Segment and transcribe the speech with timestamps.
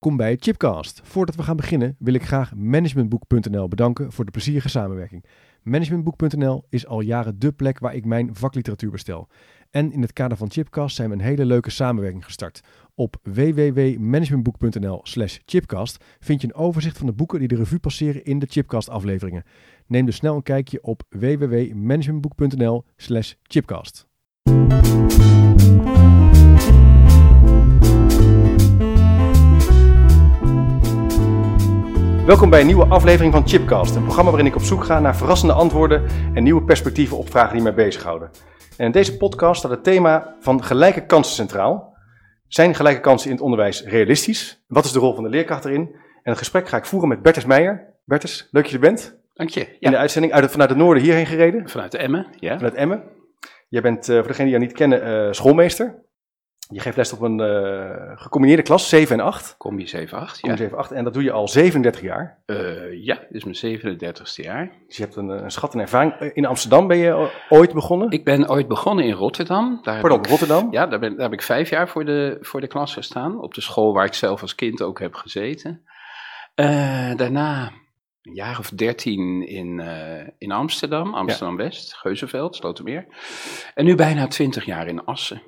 [0.00, 1.00] Welkom bij Chipcast.
[1.04, 5.24] Voordat we gaan beginnen wil ik graag managementboek.nl bedanken voor de plezierige samenwerking.
[5.62, 9.28] Managementboek.nl is al jaren dé plek waar ik mijn vakliteratuur bestel.
[9.70, 12.60] En in het kader van Chipcast zijn we een hele leuke samenwerking gestart.
[12.94, 18.24] Op www.managementboek.nl slash chipcast vind je een overzicht van de boeken die de revue passeren
[18.24, 19.44] in de Chipcast afleveringen.
[19.86, 24.06] Neem dus snel een kijkje op www.managementboek.nl slash chipcast.
[32.28, 35.16] Welkom bij een nieuwe aflevering van Chipcast, een programma waarin ik op zoek ga naar
[35.16, 38.30] verrassende antwoorden en nieuwe perspectieven op vragen die mij bezighouden.
[38.76, 41.96] En in deze podcast staat het thema van gelijke kansen centraal.
[42.48, 44.64] Zijn gelijke kansen in het onderwijs realistisch?
[44.66, 45.90] Wat is de rol van de leerkracht erin?
[46.22, 47.94] En het gesprek ga ik voeren met Bertus Meijer.
[48.04, 49.18] Bertus, leuk dat je er bent.
[49.34, 49.76] Dank je.
[49.80, 52.56] In de uitzending uit vanuit het noorden hierheen gereden, Vanuit de Emmen, ja.
[52.56, 53.02] vanuit Emmen.
[53.68, 55.94] Jij bent, eh, voor degenen die jou niet kennen, eh, schoolmeester.
[56.70, 59.54] Je geeft les op een eh, gecombineerde klas, 7 en 8.
[59.58, 60.56] Combi 7-8, Kom ja.
[60.56, 60.90] 7 8.
[60.92, 62.38] En dat doe je al 37 jaar.
[62.46, 64.70] Eh, ja, dit is mijn 37ste jaar.
[64.86, 66.12] Dus je hebt een, een schat en ervaring.
[66.12, 68.10] Eh, In Amsterdam ben je ooit begonnen.
[68.10, 69.78] Ik ben ooit begonnen in Rotterdam.
[69.82, 70.68] Daar Pardon, ik- Rotterdam.
[70.70, 73.40] Ja, daar, ben, daar heb ik vijf jaar voor de, voor de klas gestaan.
[73.40, 75.82] Op de school waar ik zelf als kind ook heb gezeten.
[76.54, 77.70] Eh, daarna
[78.22, 83.06] een jaar of dertien in, eh, in Amsterdam, Amsterdam-West, Geuzenveld, Slotermeer.
[83.74, 85.42] En nu bijna twintig jaar in Assen,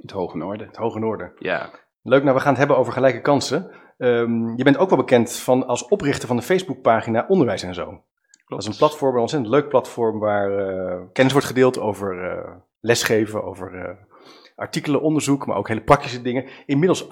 [0.00, 0.66] het Hoge Noorden.
[0.66, 1.32] Het Hoge Noorden.
[1.38, 1.70] Ja,
[2.02, 3.70] Leuk, nou we gaan het hebben over gelijke kansen.
[3.98, 8.02] Ehm, je bent ook wel bekend van, als oprichter van de Facebookpagina Onderwijs en Zo.
[8.46, 12.50] Dat is een platform, een ontzettend leuk platform waar eh, kennis wordt gedeeld over eh,
[12.80, 13.94] lesgeven, over eh,
[14.56, 16.48] artikelen, onderzoek, maar ook hele praktische dingen.
[16.66, 17.06] Inmiddels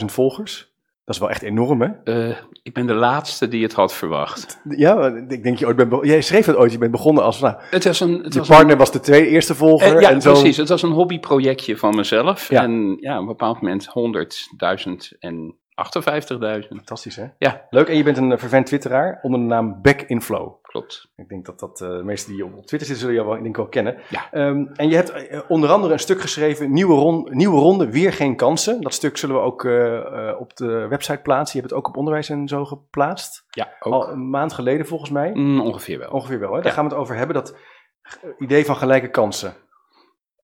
[0.00, 0.74] 58.000 volgers.
[1.10, 1.88] Dat is wel echt enorm, hè?
[2.28, 4.60] Eh, ik ben de laatste die het had verwacht.
[4.68, 7.40] Ja, ik denk je ooit bent be- Jij schreef het ooit, je bent begonnen als,
[7.40, 9.96] nou, Het was een, het je was partner een, was de tweede eerste volger.
[9.96, 10.32] Eh, ja, en zo.
[10.32, 10.56] precies.
[10.56, 12.48] Het was een hobbyprojectje van mezelf.
[12.48, 12.62] Ja.
[12.62, 16.66] En ja, op een bepaald moment 100.000 en 58.000.
[16.68, 17.24] Fantastisch, hè?
[17.38, 17.66] Ja.
[17.70, 20.54] Leuk, en je bent een eh, vervent twitteraar onder de naam Back in Flow.
[20.70, 21.10] Klopt.
[21.16, 23.42] Ik denk dat dat eh, de meesten die op Twitter zitten, zullen jou wel, ik
[23.42, 23.98] denk wel kennen.
[24.08, 24.30] Ja.
[24.32, 28.12] Ehm, en je hebt eh, onder andere een stuk geschreven, nieuwe, ron- nieuwe ronde, weer
[28.12, 28.80] geen kansen.
[28.80, 31.54] Dat stuk zullen we ook eh, op de website plaatsen.
[31.54, 33.44] Je hebt het ook op onderwijs en zo geplaatst.
[33.50, 33.92] Ja, ook.
[33.92, 35.30] Al een maand geleden volgens mij.
[35.34, 36.10] Mm, ongeveer wel.
[36.10, 36.56] Ongeveer wel, hè?
[36.56, 36.72] Daar Ja.
[36.72, 37.56] gaan we het over hebben, dat
[38.38, 39.54] idee van gelijke kansen.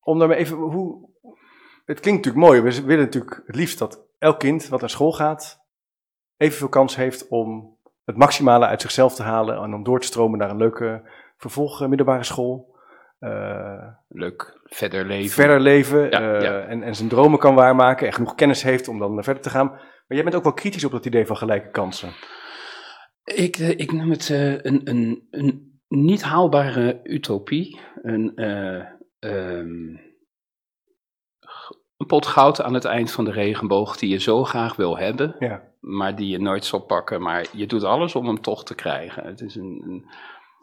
[0.00, 1.09] Om daarmee even, hoe...
[1.84, 5.12] Het klinkt natuurlijk mooi, we willen natuurlijk het liefst dat elk kind wat naar school
[5.12, 5.59] gaat,
[6.36, 7.75] evenveel kans heeft om
[8.06, 11.83] het maximale uit zichzelf te halen en om door te stromen naar een leuke vervolg
[11.83, 12.75] eh, middelbare school.
[13.19, 15.31] Eh, Leuk verder leven.
[15.31, 16.61] verder leven Ja, eh, ja.
[16.61, 19.66] En, en zijn dromen kan waarmaken en genoeg kennis heeft om dan verder te gaan.
[19.66, 22.12] Maar jij bent ook wel kritisch op dat idee van gelijke kansen.
[23.34, 27.81] Ik, ik noem het eh, een, een, een niet haalbare utopie.
[28.03, 28.84] Een, eh,
[29.19, 29.97] ehm,
[31.97, 35.37] een pot goud aan het eind van de regenboog die je zo graag wil hebben.
[35.39, 35.62] Ja.
[35.81, 37.23] maar die je nooit zal pakken.
[37.23, 39.25] Maar je doet alles om hem toch te krijgen.
[39.25, 40.11] Het is een, een,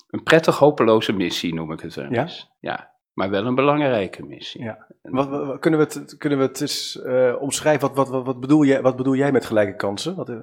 [0.09, 2.21] een prettig hopeloze missie, noem ik het wel Ja?
[2.21, 2.51] eens.
[2.59, 4.63] Ja, maar wel een belangrijke missie.
[4.63, 4.85] Ja.
[5.01, 7.87] Wat, kunnen, we het, kunnen we het eens eh, omschrijven?
[7.87, 10.15] Wat, wat, wat, wat, bedoel jij, wat bedoel jij met gelijke kansen?
[10.15, 10.35] Wat, eh,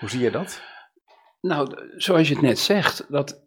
[0.00, 0.62] hoe zie je dat?
[1.40, 3.43] Nou, zoals je het net zegt, dat,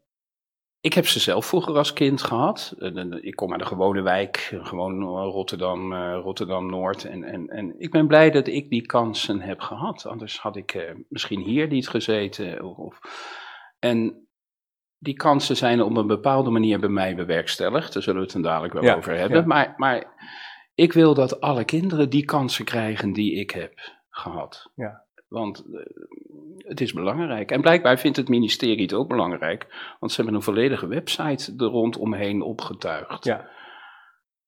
[0.79, 2.75] ik heb ze zelf vroeger als kind gehad.
[2.79, 7.05] En Ik kom uit een gewone wijk, gewoon eh, Rotterdam, eh, Rotterdam-Noord.
[7.05, 10.05] En, en, en ik ben blij dat ik die kansen heb gehad.
[10.05, 12.63] Anders had ik eh, misschien hier niet gezeten.
[12.77, 12.99] Of,
[13.79, 14.27] en
[14.97, 17.93] die kansen zijn op een bepaalde manier bij mij bewerkstelligd.
[17.93, 19.39] Daar zullen we het dan dadelijk wel Ja, over hebben.
[19.39, 19.45] ja.
[19.45, 20.15] Maar, maar
[20.75, 23.73] ik wil dat alle kinderen die kansen krijgen die ik heb
[24.09, 24.71] gehad.
[24.75, 25.05] Ja.
[25.27, 25.79] Want eh,
[26.57, 27.51] het is belangrijk.
[27.51, 29.65] En blijkbaar vindt het ministerie het ook belangrijk.
[29.99, 33.23] Want ze hebben een volledige website er rondomheen opgetuigd.
[33.25, 33.49] Ja.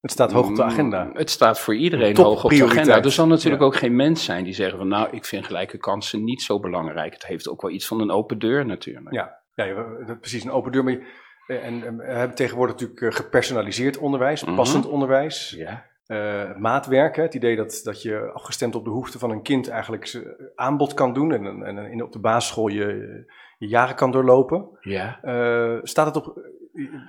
[0.01, 1.03] Het staat hoog op de agenda.
[1.03, 3.01] Mm, Het staat voor iedereen Top hoog op de agenda.
[3.03, 3.67] Er zal natuurlijk Ja.
[3.67, 7.13] ook geen mens zijn die zeggen van nou, ik vind gelijke kansen niet zo belangrijk.
[7.13, 9.15] Het heeft ook wel iets van een open deur natuurlijk.
[9.15, 9.85] Ja, ja
[10.19, 10.83] precies een open deur.
[10.83, 10.97] Maar
[11.47, 14.55] en we hebben tegenwoordig natuurlijk eh, gepersonaliseerd onderwijs, Mhm.
[14.55, 15.85] passend onderwijs, Ja.
[16.09, 17.23] Eh, maatwerken.
[17.23, 20.25] Het idee dat, dat je afgestemd op de behoeften van een kind eigenlijk zijn
[20.55, 22.85] aanbod kan doen en, en, en in, op de basisschool je,
[23.57, 24.67] je jaren kan doorlopen.
[24.81, 25.19] ja.
[25.21, 26.41] Eh, staat het op,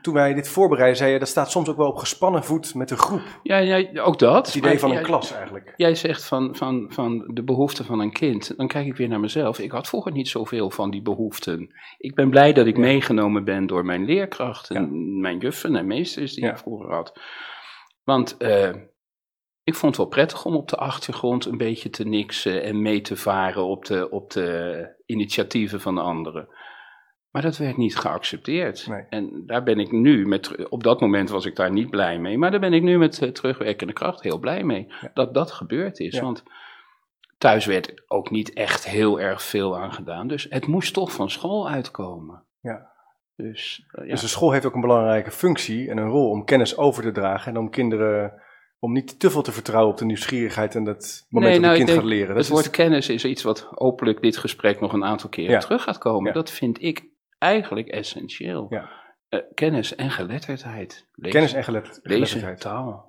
[0.03, 2.89] toen wij dit voorbereiden, zei je dat staat soms ook wel op gespannen voet met
[2.89, 3.23] de groep.
[3.43, 4.47] Ja, ja, ook dat.
[4.47, 5.73] Het idee van een klas eigenlijk.
[5.77, 8.57] Jij zegt van, van, van de behoeften van een kind.
[8.57, 9.59] Dan kijk ik weer naar mezelf.
[9.59, 11.71] Ik had vroeger niet zoveel van die behoeften.
[11.99, 12.81] Ik ben blij dat ik Ja.
[12.81, 16.51] meegenomen ben door mijn leerkrachten, mijn juffen en meesters die Ja.
[16.51, 17.21] ik vroeger had.
[18.05, 18.71] Want eh,
[19.71, 23.01] ik vond het wel prettig om op de achtergrond een beetje te niksen en mee
[23.01, 26.49] te varen op de, op de initiatieven van de anderen.
[27.31, 28.87] Maar dat werd niet geaccepteerd.
[28.87, 29.07] Nee.
[29.11, 32.39] En daar ben ik nu, met, op dat moment was ik daar niet blij mee,
[32.39, 35.11] maar daar ben ik nu met eh, terugwerkende kracht heel blij mee Ja.
[35.15, 36.15] dat dat gebeurd is.
[36.15, 36.23] Ja.
[36.23, 36.43] Want
[37.39, 40.29] thuis werd ook niet echt heel erg veel aan gedaan.
[40.29, 42.45] Dus het moest toch van school uitkomen.
[42.61, 42.91] Ja.
[43.37, 44.11] Dus, uh, ja.
[44.11, 47.13] dus de school heeft ook een belangrijke functie en een rol om kennis over te
[47.13, 48.43] dragen en om kinderen
[48.81, 51.81] om niet te veel te vertrouwen op de nieuwsgierigheid en het moment nee, dat nou,
[51.81, 52.27] een kind gaat leren.
[52.27, 55.51] Dat het is- woord kennis is iets wat hopelijk dit gesprek nog een aantal keren
[55.53, 55.59] Ja.
[55.59, 56.27] terug gaat komen.
[56.27, 56.33] Ja.
[56.33, 57.05] Dat vind ik
[57.39, 58.67] eigenlijk essentieel.
[58.71, 58.91] Ja.
[59.29, 61.09] Eh, kennis en geletterdheid.
[61.13, 62.61] Lezen, kennis en gelet- lezen, geletterdheid.
[62.61, 63.05] taal.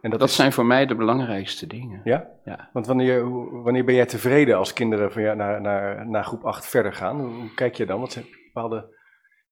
[0.00, 2.00] En dat, Dat is, zijn voor mij de belangrijkste dingen.
[2.04, 2.28] Ja?
[2.44, 2.70] Ja.
[2.72, 3.30] Want wanneer,
[3.62, 7.20] wanneer ben jij tevreden als kinderen van ja, naar, naar, naar groep 8 verder gaan?
[7.20, 8.00] Hoe, hoe kijk je dan?
[8.00, 8.96] Wat zijn bepaalde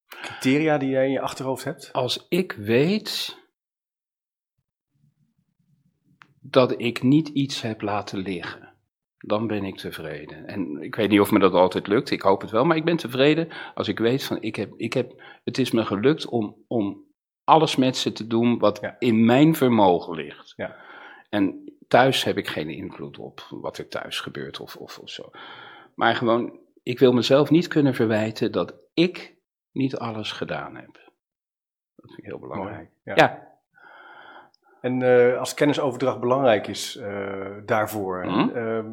[0.09, 1.93] criteria die jij in je achterhoofd hebt?
[1.93, 3.45] Als ik weet
[6.51, 8.69] dat ik niet iets heb laten liggen,
[9.19, 10.47] dan ben ik tevreden.
[10.47, 12.85] En ik weet niet of me dat altijd lukt, ik hoop het wel, maar ik
[12.85, 16.57] ben tevreden als ik weet van ik heb, ik heb, het is me gelukt om,
[16.67, 17.05] om
[17.45, 18.97] alles met ze te doen wat Ja.
[18.99, 20.53] in mijn vermogen ligt.
[20.57, 20.77] Ja.
[21.31, 25.31] En thuis heb ik geen invloed op wat er thuis gebeurt of, of, of zo.
[25.95, 29.35] Maar gewoon, ik wil mezelf niet kunnen verwijten dat ik
[29.73, 30.95] niet alles gedaan heb.
[31.97, 32.91] Dat vind ik heel belangrijk.
[33.05, 33.13] Ja.
[33.17, 33.56] Ja.
[34.81, 38.23] En eh, als kennisoverdracht belangrijk is eh, daarvoor.
[38.23, 38.57] en, Mhm.
[38.57, 38.87] ehm,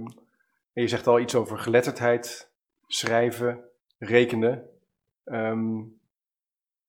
[0.74, 2.52] en je zegt al iets over geletterdheid,
[2.88, 3.60] schrijven,
[3.98, 4.64] rekenen.
[5.24, 5.82] Ehm,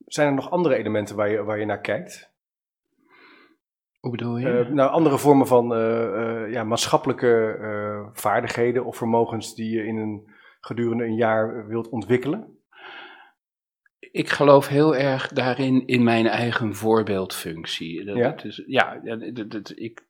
[0.06, 2.32] zijn er nog andere elementen waar je, waar je naar kijkt?
[4.00, 4.48] Hoe bedoel je?
[4.48, 5.68] Eh, nou, andere vormen van
[6.50, 7.58] ja, maatschappelijke
[8.12, 10.28] vaardigheden of vermogens die je in een,
[10.60, 12.58] gedurende een jaar wilt ontwikkelen?
[14.12, 18.04] Ik geloof heel erg daarin in mijn eigen voorbeeldfunctie.
[18.04, 18.28] Dat, Ja?
[18.30, 19.00] dat is, ja,
[19.32, 20.06] dat, dat- ik,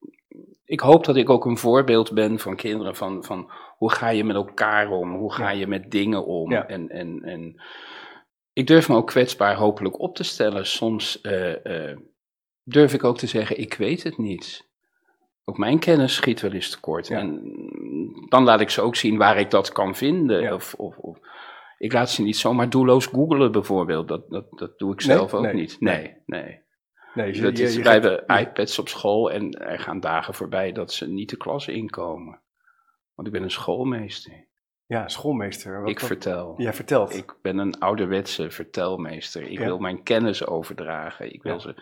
[0.64, 4.25] ik hoop dat ik ook een voorbeeld ben van kinderen van, van hoe ga je
[4.25, 6.50] met elkaar om, hoe ga je met dingen om.
[6.50, 6.67] Ja.
[6.67, 7.62] En, en, en
[8.52, 10.67] ik durf me ook kwetsbaar hopelijk op te stellen.
[10.67, 11.99] Soms eh, eh,
[12.62, 14.67] durf ik ook te zeggen, ik weet het niet.
[15.44, 17.06] Ook mijn kennis schiet wel eens tekort.
[17.08, 17.19] Ja.
[17.19, 17.40] En
[18.29, 20.40] dan laat ik ze ook zien waar ik dat kan vinden.
[20.40, 20.55] Ja.
[20.55, 21.19] Of, of, of,
[21.79, 24.09] ik laat ze niet zomaar doelloos googelen bijvoorbeeld.
[24.09, 25.17] Dat, dat, dat doe ik Nee?
[25.17, 25.55] zelf ook Nee.
[25.55, 25.76] niet.
[25.81, 26.62] Nee, nee.
[27.15, 30.00] Nee, je, Dat je- is, je wij gaat- hebben iPads op school en er gaan
[30.00, 32.43] dagen voorbij dat ze niet de klas inkomen.
[33.15, 34.49] Want ik ben een schoolmeester.
[34.87, 35.81] Ja, schoolmeester.
[35.81, 36.55] Wat, ik wat- vertel.
[36.56, 37.15] jij vertelt.
[37.17, 39.43] Ik ben een ouderwetse vertelmeester.
[39.43, 39.65] Ik Ja.
[39.65, 41.32] wil mijn kennis overdragen.
[41.32, 41.59] Ik wil, Ja.
[41.59, 41.75] ze,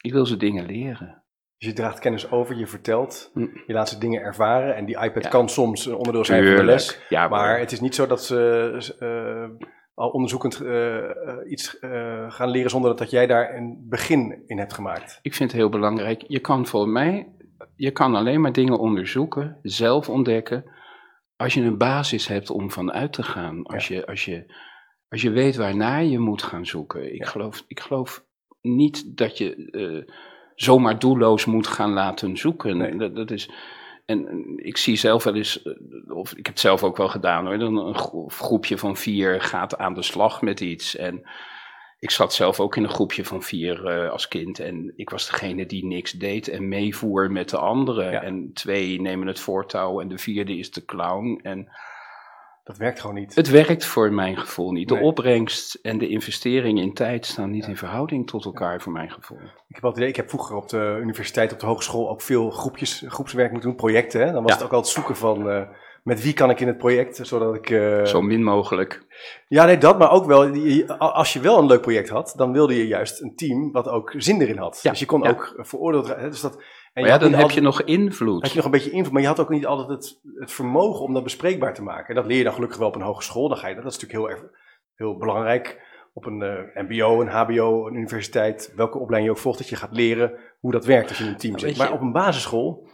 [0.00, 1.23] ik wil ze dingen leren.
[1.64, 3.40] Dus je draagt kennis over, je vertelt, Hm.
[3.66, 4.76] je laat ze dingen ervaren.
[4.76, 5.28] En die iPad Ja.
[5.28, 7.00] kan soms een onderdeel zijn van de les.
[7.08, 11.76] Ja, Maar maar het is niet zo dat ze eh, al onderzoekend eh, eh, iets
[12.28, 15.18] gaan leren zonder dat, dat jij daar een begin in hebt gemaakt.
[15.22, 16.24] ik vind het heel belangrijk.
[16.26, 17.32] Je kan voor mij,
[17.76, 20.64] je kan alleen maar dingen onderzoeken, zelf ontdekken,
[21.36, 23.62] als je een basis hebt om van uit te gaan.
[23.62, 24.54] Als, je, als, je,
[25.08, 27.14] als je weet waarnaar je moet gaan zoeken.
[27.14, 28.24] Ik, geloof, ik geloof
[28.60, 30.12] niet dat je
[30.54, 32.76] zomaar doelloos moet gaan laten zoeken.
[32.76, 32.96] Nee.
[32.96, 33.50] Dat, dat is,
[34.06, 35.72] en ik zie zelf wel eens, eh,
[36.16, 39.40] of ik heb het zelf ook wel gedaan hoor, dan een gro- groepje van vier
[39.40, 40.96] gaat aan de slag met iets.
[40.96, 41.22] En
[41.98, 45.30] ik zat zelf ook in een groepje van vier eh, als kind en ik was
[45.30, 48.10] degene die niks deed en meevoer met de anderen.
[48.10, 48.22] Ja.
[48.22, 51.40] En twee nemen het voortouw en de vierde is de clown.
[51.42, 51.68] En
[52.64, 53.34] Dat werkt gewoon niet.
[53.34, 54.88] het werkt voor mijn gevoel niet.
[54.88, 55.02] De Nee.
[55.02, 57.68] opbrengst en de investering in tijd staan niet Ja.
[57.68, 59.38] in verhouding tot elkaar voor mijn gevoel.
[59.68, 63.04] Ik heb, altijd, ik heb vroeger op de universiteit, op de hogeschool ook veel groepjes,
[63.08, 64.20] groepswerk moeten doen, projecten.
[64.26, 64.32] Hè?
[64.32, 64.56] Dan was Ja.
[64.56, 65.62] het ook altijd zoeken van eh,
[66.02, 67.70] met wie kan ik in het project, zodat ik...
[67.70, 69.06] eh, Zo min mogelijk.
[69.48, 70.48] Ja, nee, dat, maar ook wel,
[70.98, 74.14] als je wel een leuk project had, dan wilde je juist een team wat ook
[74.16, 74.78] zin erin had.
[74.82, 76.06] Ja, Dus je kon ook veroordeeld.
[76.20, 76.62] Dus dat,
[76.94, 78.42] Maar ja, dan heb altijd- je nog invloed.
[78.42, 81.04] had je nog een beetje invloed, maar je had ook niet altijd het, het vermogen
[81.04, 82.08] om dat bespreekbaar te maken.
[82.08, 83.48] En dat leer je dan gelukkig wel op een hogeschool.
[83.48, 84.50] Dan ga je, dat is natuurlijk heel, erg,
[84.96, 85.92] heel belangrijk.
[86.12, 89.76] Op een eh, MBO, een HBO, een universiteit, welke opleiding je ook volgt, dat je
[89.76, 91.76] gaat leren hoe dat werkt als je in een team zit.
[91.76, 92.88] Maar op een basisschool,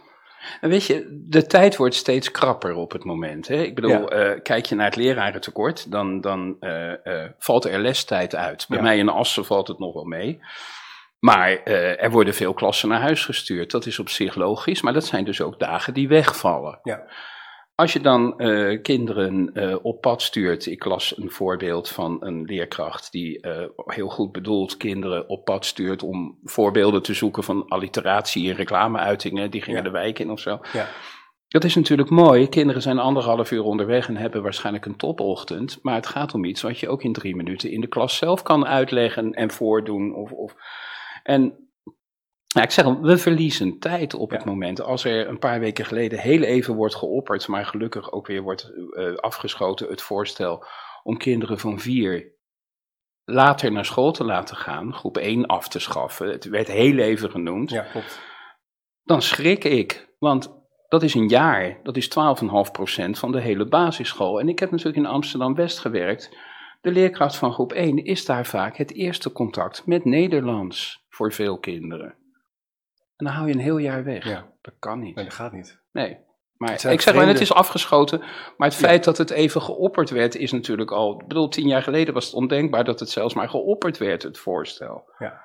[0.61, 3.47] En weet je, de tijd wordt steeds krapper op het moment.
[3.47, 3.55] Hè?
[3.61, 4.05] Ik bedoel, Ja.
[4.07, 8.65] eh, kijk je naar het lerarentekort, dan, dan eh, valt er lestijd uit.
[8.69, 8.83] Bij Ja.
[8.83, 10.39] mij in Assen valt het nog wel mee.
[11.21, 13.71] Maar eh, er worden veel klassen naar huis gestuurd.
[13.71, 16.79] Dat is op zich logisch, maar dat zijn dus ook dagen die wegvallen.
[16.83, 17.03] Ja.
[17.75, 22.43] Als je dan eh, kinderen eh, op pad stuurt, ik las een voorbeeld van een
[22.43, 23.47] leerkracht die
[23.85, 29.51] heel goed bedoeld kinderen op pad stuurt om voorbeelden te zoeken van alliteratie in reclameuitingen,
[29.51, 29.89] die gingen Ja.
[29.89, 30.59] de wijk in of zo.
[30.73, 30.87] ja,
[31.47, 32.49] Dat is natuurlijk mooi.
[32.49, 35.79] Kinderen zijn anderhalf uur onderweg en hebben waarschijnlijk een topochtend.
[35.81, 38.43] Maar het gaat om iets wat je ook in drie minuten in de klas zelf
[38.43, 40.15] kan uitleggen en voordoen.
[40.15, 40.55] Of, of.
[41.23, 41.71] En
[42.47, 44.81] ja, ik zeg al, we verliezen tijd op het moment.
[44.81, 48.71] Als er een paar weken geleden heel even wordt geopperd, maar gelukkig ook weer wordt
[48.95, 50.65] eh, afgeschoten het voorstel
[51.03, 52.39] om kinderen van vier
[53.25, 56.27] later naar school te laten gaan, groep 1 af te schaffen.
[56.27, 58.19] Het werd heel even genoemd ja, klopt.
[59.03, 60.09] dan schrik ik.
[60.19, 61.79] Want Dat is een jaar.
[61.83, 62.13] Dat is 12,5%
[63.11, 64.39] van de hele basisschool.
[64.39, 66.37] En ik heb natuurlijk in Amsterdam-West gewerkt.
[66.81, 71.59] De leerkracht van groep 1 is daar vaak het eerste contact met Nederlands voor veel
[71.59, 72.15] kinderen.
[73.15, 74.25] En dan hou je een heel jaar weg.
[74.25, 74.51] Ja.
[74.61, 75.15] Dat kan niet.
[75.15, 75.81] Nee, dat gaat niet.
[75.91, 76.17] Nee.
[76.57, 78.19] Maar ik zeg wel, het is afgeschoten.
[78.57, 81.21] Maar het feit dat het even geopperd werd, is natuurlijk al.
[81.21, 84.37] Ik bedoel, tien jaar geleden was het ondenkbaar dat het zelfs maar geopperd werd, het
[84.37, 85.03] voorstel.
[85.17, 85.41] Ja.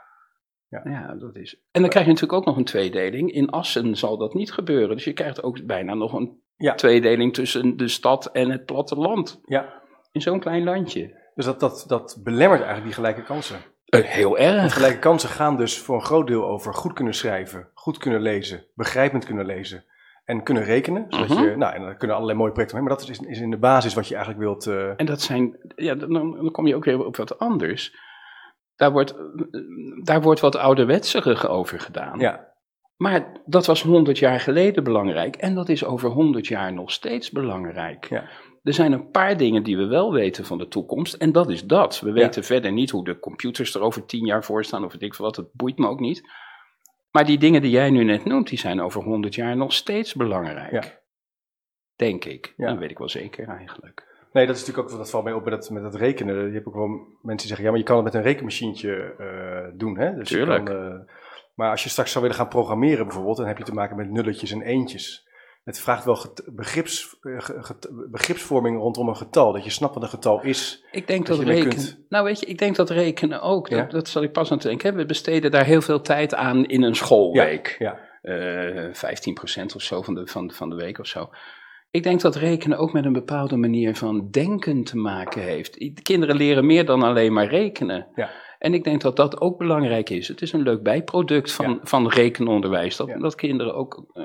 [0.69, 0.81] Ja.
[0.85, 1.61] Ja, dat is.
[1.71, 3.33] En dan krijg je natuurlijk ook nog een tweedeling.
[3.33, 4.97] In Assen zal dat niet gebeuren.
[4.97, 6.75] Dus je krijgt ook bijna nog een Ja.
[6.75, 9.41] tweedeling tussen de stad en het platteland.
[9.45, 9.83] Ja.
[10.13, 11.25] In zo'n klein landje.
[11.37, 13.57] Dus dat, dat, dat belemmert eigenlijk die gelijke kansen.
[13.85, 14.73] Eh, heel Want erg.
[14.75, 18.65] gelijke kansen gaan dus voor een groot deel over goed kunnen schrijven, goed kunnen lezen,
[18.75, 19.85] begrijpend kunnen lezen
[20.25, 21.07] en kunnen rekenen.
[21.09, 21.43] Zodat Mhm.
[21.43, 23.59] je, nou, en daar kunnen allerlei mooie projecten mee, maar dat is, is in de
[23.59, 24.67] basis wat je eigenlijk wilt.
[24.67, 27.97] eh, En dat zijn, ja, dan, dan kom je ook weer op wat anders.
[28.77, 29.15] Daar wordt,
[30.05, 32.19] daar wordt wat ouderwetserig over gedaan.
[32.19, 32.53] ja,
[32.97, 37.31] Maar dat was 100 jaar geleden belangrijk en dat is over 100 jaar nog steeds
[37.31, 38.05] belangrijk.
[38.09, 38.25] Ja.
[38.67, 41.65] Er zijn een paar dingen die we wel weten van de toekomst en dat is
[41.65, 42.01] dat.
[42.01, 42.13] We Ja.
[42.15, 45.15] weten verder niet hoe de computers er over 10 jaar voor staan of weet ik
[45.15, 46.29] veel wat, dat boeit me ook niet.
[47.11, 50.15] Maar die dingen die jij nu net noemt, die zijn over 100 jaar nog steeds
[50.15, 50.71] belangrijk.
[50.73, 50.83] Ja.
[51.97, 52.55] Denk ik.
[52.57, 52.69] Ja.
[52.71, 54.05] Dat weet ik wel zeker eigenlijk.
[54.33, 56.47] nee, dat is natuurlijk ook, dat valt mij op met dat, met dat rekenen.
[56.47, 59.15] Je hebt ook wel mensen die zeggen, ja, maar je kan het met een rekenmachientje
[59.19, 60.15] eh, doen, hè?
[60.15, 60.65] Dus je Tuurlijk.
[60.65, 60.95] kan, eh,
[61.55, 64.11] maar als je straks zou willen gaan programmeren bijvoorbeeld, dan heb je te maken met
[64.11, 65.26] nulletjes en eentjes.
[65.67, 70.03] Het vraagt wel get- begrips, eh, get- begripsvorming rondom een getal, dat je snapt wat
[70.03, 70.85] een getal is.
[70.91, 71.69] Ik denk Dat dat, rekenen.
[71.69, 73.69] kunt- Nou, weet je, ik denk dat rekenen ook.
[73.69, 73.77] Ja.
[73.81, 74.95] Dat, dat zal ik pas aan het denken.
[74.97, 77.77] We besteden daar heel veel tijd aan in een schoolweek.
[77.79, 81.29] Ja, Eh 15% of zo van de, van, van de week of zo.
[81.91, 86.01] Ik denk dat rekenen ook met een bepaalde manier van denken te maken heeft.
[86.03, 88.07] Kinderen leren meer dan alleen maar rekenen.
[88.15, 88.31] Ja.
[88.59, 90.29] En ik denk dat dat ook belangrijk is.
[90.29, 91.79] Het is een leuk bijproduct van, Ja.
[91.83, 92.97] van rekenonderwijs.
[92.97, 93.19] Dat, Ja.
[93.19, 94.25] dat kinderen ook eh,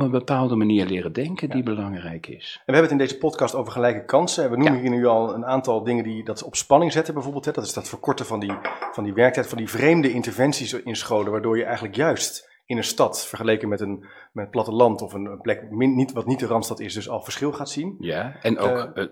[0.00, 2.54] een bepaalde manier leren denken die belangrijk is.
[2.54, 4.44] En we hebben het in deze podcast over gelijke kansen.
[4.44, 4.80] En we noemen Ja.
[4.80, 7.44] hier nu al een aantal dingen die dat op spanning zetten, bijvoorbeeld.
[7.44, 7.52] Hè.
[7.52, 8.52] Dat is dat verkorten van die,
[8.92, 12.84] van die werktijd, van die vreemde interventies in scholen, waardoor je eigenlijk juist in een
[12.84, 16.80] stad, vergeleken met een met platteland of een plek min, niet, wat niet de Randstad
[16.80, 17.96] is, dus al verschil gaat zien.
[17.98, 19.04] Ja, en ook eh,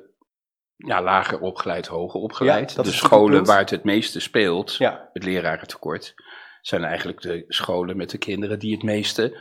[0.77, 2.73] ja, lager opgeleid, hoger opgeleid.
[2.73, 4.79] Ja, de scholen waar het het meeste speelt,
[5.13, 6.15] het lerarentekort,
[6.61, 9.39] zijn eigenlijk de scholen met de kinderen die het meeste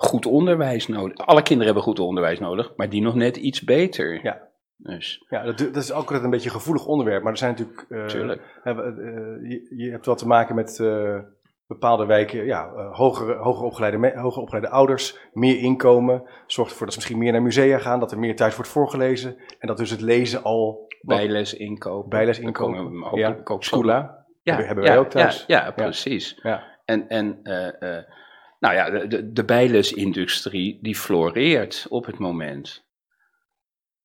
[0.00, 4.20] goed onderwijs nodig Alle kinderen hebben goed onderwijs nodig, maar die nog net iets beter.
[4.22, 4.48] Ja.
[4.76, 7.86] Dus, ja dat, dat is ook een beetje een gevoelig onderwerp, maar er zijn natuurlijk...
[7.88, 8.60] eh, tuurlijk.
[8.64, 11.18] eh, je, je hebt wat te maken met eh,
[11.66, 17.00] bepaalde wijken, ja, hogere, hoger, opgeleide, hoger opgeleide ouders, meer inkomen, zorgt ervoor dat ze
[17.00, 20.00] misschien meer naar musea gaan, dat er meer tijd wordt voorgelezen en dat dus het
[20.00, 20.88] lezen al...
[21.00, 22.08] Bijles inkopen.
[22.08, 23.36] Bijles inkopen, ja.
[23.44, 24.26] ook Schoola.
[24.42, 25.44] Ja, hebben- hebben ja, wij ook thuis.
[25.46, 26.40] Ja, ja, precies.
[26.42, 26.62] Ja.
[26.84, 27.42] En, en
[28.60, 32.88] nou ja, de, de, bijlesindustrie die floreert op het moment.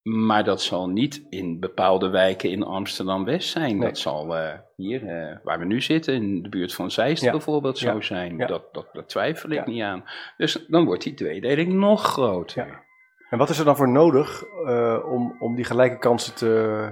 [0.02, 3.78] Maar dat zal niet in bepaalde wijken in Amsterdam-West zijn.
[3.78, 3.88] Nee.
[3.88, 7.32] Dat zal eh, hier, eh, waar we nu zitten, in de buurt van Zeist Ja.
[7.32, 8.02] bijvoorbeeld, zo Ja.
[8.02, 8.38] zijn.
[8.38, 8.46] Ja.
[8.46, 10.04] Dat, dat, dat twijfel ik niet aan.
[10.38, 12.68] Dus dan wordt die tweedeling nog groter.
[12.68, 12.84] Ja.
[13.30, 16.92] En wat is er dan voor nodig eh, om, om die gelijke kansen te,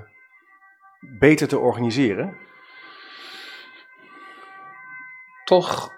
[1.20, 2.38] beter te organiseren?
[5.43, 5.91] toch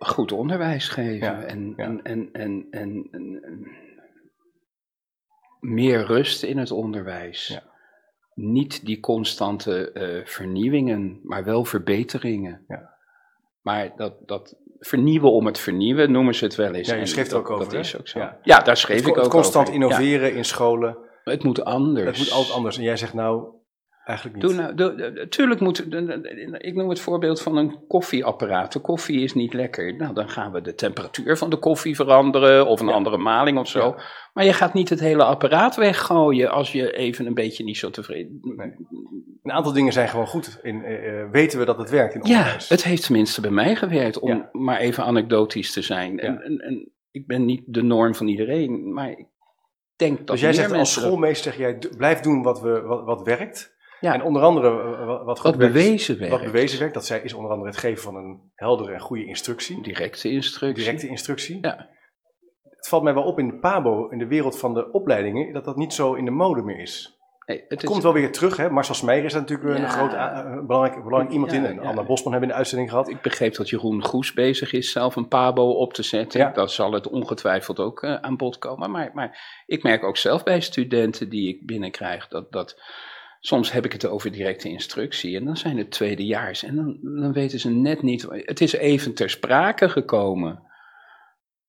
[0.00, 1.84] goed onderwijs geven Ja, en, ja.
[1.84, 3.68] En, en, en, en,
[5.60, 7.46] meer rust in het onderwijs.
[7.46, 7.62] Ja.
[8.34, 12.64] Niet die constante eh, vernieuwingen, maar wel verbeteringen.
[12.68, 12.94] Ja.
[13.60, 16.88] Maar dat, dat vernieuwen om het vernieuwen noemen ze het wel eens.
[16.88, 18.18] Ja, je schreef er dat, ook over, Dat is ook zo.
[18.42, 18.60] Ja.
[18.60, 19.80] Daar schreef Het, ik ook constant over.
[19.80, 20.98] Ja, innoveren in scholen.
[21.24, 22.06] het moet anders.
[22.06, 22.76] Het moet altijd anders.
[22.76, 23.59] En jij zegt nou,
[24.10, 24.46] eigenlijk niet.
[24.46, 25.78] Doe nou, doe, tuurlijk moet,
[26.58, 28.72] ik noem het voorbeeld van een koffieapparaat.
[28.72, 29.96] De koffie is niet lekker.
[29.96, 32.92] Nou, dan gaan we de temperatuur van de koffie veranderen of een Ja.
[32.92, 33.94] andere maling of zo.
[34.34, 37.90] Maar je gaat niet het hele apparaat weggooien als je even een beetje niet zo
[37.90, 38.72] tevreden Nee.
[39.42, 40.58] Een aantal dingen zijn gewoon goed.
[40.62, 43.76] In, eh, eh, weten we dat het werkt in Ja, het heeft tenminste bij mij
[43.76, 44.48] gewerkt, om Ja.
[44.52, 46.18] maar even anekdotisch te zijn.
[46.18, 49.26] En, en, en ik ben niet de norm van iedereen, maar ik
[49.96, 53.78] denk dat dus jij zegt als schoolmeester, jij, blijf doen wat, we, wat, wat werkt.
[54.00, 54.14] Ja.
[54.14, 56.32] En onder andere eh, wat, wat, wat bewezen werkt.
[56.34, 59.24] Wat bewezen werkt, dat zij, is onder andere het geven van een heldere en goede
[59.26, 59.82] instructie.
[59.82, 60.84] Directe instructie.
[60.84, 61.58] Directe instructie.
[61.60, 61.88] Ja.
[62.62, 65.64] Het valt mij wel op in de PABO, in de wereld van de opleidingen, dat
[65.64, 67.14] dat niet zo in de mode meer is.
[67.46, 68.70] Nee, het Het is- komt wel weer terug, hè.
[68.70, 69.88] Marcel Smeijer is daar natuurlijk een Ja.
[69.88, 71.64] groot, a- belangrijk, belangrijk iemand Ja, in.
[71.64, 71.80] En ja.
[71.80, 73.08] Anna Bosman hebben we in de uitzending gehad.
[73.08, 76.40] Ik begreep dat Jeroen Goes bezig is zelf een Pabo op te zetten.
[76.40, 76.50] Ja.
[76.50, 78.90] Dat zal het ongetwijfeld ook eh, aan bod komen.
[78.90, 82.82] Maar, maar ik merk ook zelf bij studenten die ik binnenkrijg dat, dat
[83.40, 87.32] soms heb ik het over directe instructie en dan zijn het tweedejaars en dan, dan
[87.32, 88.26] weten ze net niet.
[88.30, 90.68] Het is even ter sprake gekomen.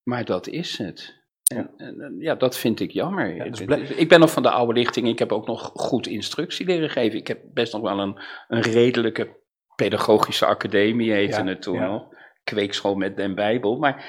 [0.04, 1.20] Maar dat is het.
[1.48, 3.36] En, en, ja, dat vind ik jammer.
[3.36, 5.08] Ja, dus ik ben nog van de oude lichting.
[5.08, 7.20] Ik heb ook nog goed instructie leren geven.
[7.20, 9.40] Ik heb best nog wel een, een redelijke
[9.76, 11.88] pedagogische academie, heette Ja, het toen ja.
[11.88, 12.08] nog.
[12.44, 13.78] Kweekschool met den Bijbel.
[13.78, 14.06] Maar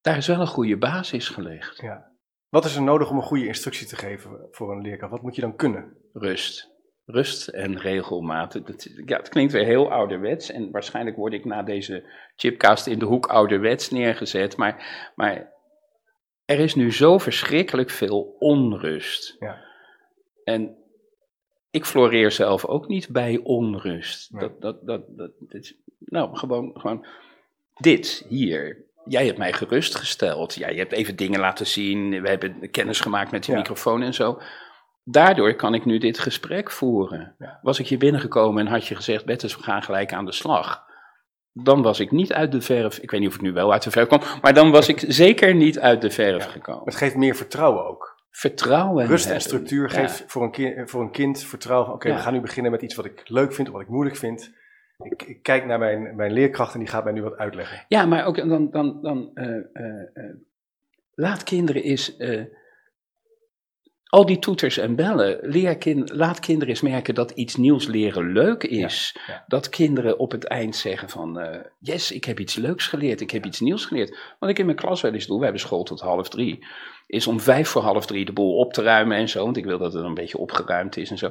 [0.00, 1.80] daar is wel een goede basis gelegd.
[1.80, 2.10] Ja.
[2.48, 5.12] Wat is er nodig om een goede instructie te geven voor een leerkracht?
[5.12, 5.96] Wat moet je dan kunnen?
[6.12, 6.71] Rust.
[7.04, 8.66] Rust en regelmaat.
[8.66, 10.50] Dat, ja, het klinkt weer heel ouderwets.
[10.50, 12.04] En waarschijnlijk word ik na deze
[12.36, 14.56] chipcast in de hoek ouderwets neergezet.
[14.56, 15.52] Maar, maar
[16.44, 19.36] er is nu zo verschrikkelijk veel onrust.
[19.38, 19.60] Ja.
[20.44, 20.76] En
[21.70, 24.32] ik floreer zelf ook niet bij onrust.
[24.32, 24.40] Nee.
[24.40, 27.06] Dat, dat, dat, dat, dit nou, gewoon, gewoon
[27.76, 28.84] dit hier.
[29.04, 30.54] Jij hebt mij gerustgesteld.
[30.54, 32.22] Ja, je hebt even dingen laten zien.
[32.22, 33.58] We hebben kennis gemaakt met die Ja.
[33.58, 34.40] microfoon en zo.
[35.04, 37.34] Daardoor kan ik nu dit gesprek voeren.
[37.38, 37.58] Ja.
[37.62, 40.84] Was ik hier binnengekomen en had je gezegd, Bettes, we gaan gelijk aan de slag.
[41.52, 42.98] Dan was ik niet uit de verf.
[42.98, 45.04] Ik weet niet of ik nu wel uit de verf kom, maar dan was ik
[45.24, 46.50] zeker niet uit de verf Ja.
[46.50, 46.84] gekomen.
[46.84, 48.20] Het geeft meer vertrouwen ook.
[48.30, 49.06] Vertrouwen.
[49.06, 50.00] Rust en structuur Ja.
[50.00, 51.92] geeft voor, een kind, voor een kind vertrouwen.
[51.92, 54.16] Oké, we gaan nu beginnen met iets wat ik leuk vind of wat ik moeilijk
[54.16, 54.52] vind.
[54.98, 57.84] Ik, ik kijk naar mijn, mijn leerkracht en die gaat mij nu wat uitleggen.
[57.88, 60.34] Ja, maar ook dan, dan, dan eh, eh, eh,
[61.14, 62.16] laat kinderen eens,
[64.12, 68.32] al die toeters en bellen, leer kind, laat kinderen eens merken dat iets nieuws leren
[68.32, 69.16] leuk is.
[69.26, 69.44] Ja, ja.
[69.48, 73.30] Dat kinderen op het eind zeggen van, eh, yes, ik heb iets leuks geleerd, ik
[73.30, 74.18] heb iets nieuws geleerd.
[74.38, 76.66] Wat ik in mijn klas wel eens doe, we hebben school tot half drie,
[77.06, 79.64] is om vijf voor half drie de boel op te ruimen en zo, want ik
[79.64, 81.30] wil dat het een beetje opgeruimd is en zo.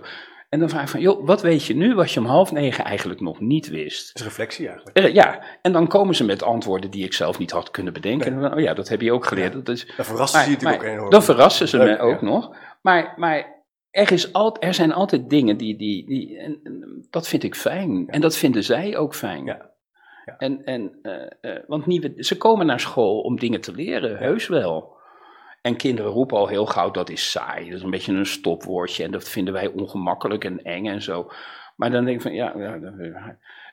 [0.52, 2.84] En dan vraag ik van, joh, wat weet je nu wat je om half negen
[2.84, 4.08] eigenlijk nog niet wist?
[4.08, 4.98] Het is reflectie eigenlijk.
[4.98, 8.34] Eh, ja, en dan komen ze met antwoorden die ik zelf niet had kunnen bedenken.
[8.34, 8.44] Nee.
[8.44, 9.54] En dan, oh ja, dat heb je ook geleerd.
[9.54, 11.12] Dat is, Dan verrassen maar, ze je natuurlijk maar ook enorm.
[11.12, 12.26] dan verrassen ze Leuk, me ook ja.
[12.26, 12.56] nog.
[12.82, 15.78] Maar, maar er, is al, er zijn altijd dingen die.
[15.78, 18.08] die, die en, en dat vind ik fijn.
[18.08, 19.46] En dat vinden zij ook fijn.
[19.46, 19.72] Ja.
[20.26, 20.38] Ja.
[20.38, 24.48] En, en, eh, eh, want nieuwe, ze komen naar school om dingen te leren, heus
[24.48, 25.00] wel.
[25.62, 27.66] En kinderen roepen al heel gauw dat is saai.
[27.70, 31.28] Dat is een beetje een stopwoordje en dat vinden wij ongemakkelijk en eng en zo.
[31.76, 32.94] Maar dan denk ik van ja, ja, dat-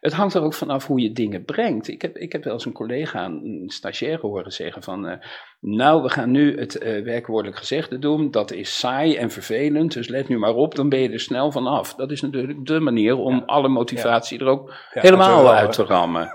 [0.01, 1.89] het hangt er ook vanaf hoe je dingen brengt.
[1.89, 5.17] Ik heb, ik heb wel eens een collega, een stagiair horen zeggen van, eh,
[5.61, 10.09] nou we gaan nu het eh, werkwoordelijk gezegde doen, dat is saai en vervelend, dus
[10.09, 11.95] let nu maar op, dan ben je er snel vanaf.
[11.95, 13.43] Dat is natuurlijk de manier om Ja.
[13.47, 16.31] alle motivatie er ook helemaal uit te rammen.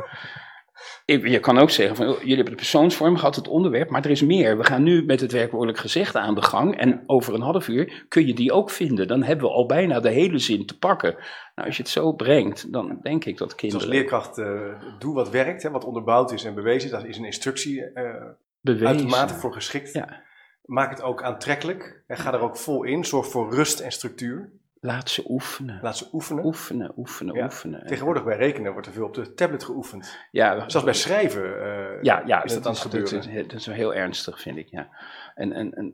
[1.05, 4.21] Je kan ook zeggen van, jullie hebben de persoonsvorm gehad, het onderwerp, maar er is
[4.21, 4.57] meer.
[4.57, 8.05] We gaan nu met het werkwoordelijk gezegde aan de gang en over een half uur
[8.07, 9.07] kun je die ook vinden.
[9.07, 11.15] Dan hebben we al bijna de hele zin te pakken.
[11.55, 14.99] Nou, als je het zo brengt, dan denk ik dat Dus kinderen als leerkracht, eh,
[14.99, 16.91] doe wat werkt, hè, wat onderbouwd is en bewezen is.
[16.91, 17.91] Daar is een instructie
[18.61, 18.87] bewezen.
[18.87, 19.93] uitermate voor geschikt.
[19.93, 20.23] Ja.
[20.65, 22.03] Maak het ook aantrekkelijk.
[22.07, 23.03] En ga er ook vol in.
[23.03, 24.51] Zorg voor rust en structuur.
[24.85, 25.79] Laat ze oefenen.
[25.81, 26.45] Laat ze oefenen.
[26.45, 27.43] Oefenen, oefenen, Ja.
[27.43, 27.85] oefenen.
[27.85, 30.17] Tegenwoordig bij rekenen wordt er veel op de tablet geoefend.
[30.31, 33.13] ja, Zelfs bij schrijven eh, ja, ja, is dat, aan het gebeuren.
[33.13, 34.67] Dat, is- dat is wel heel ernstig, vind ik.
[34.69, 34.89] Ja.
[35.35, 35.93] En, en, en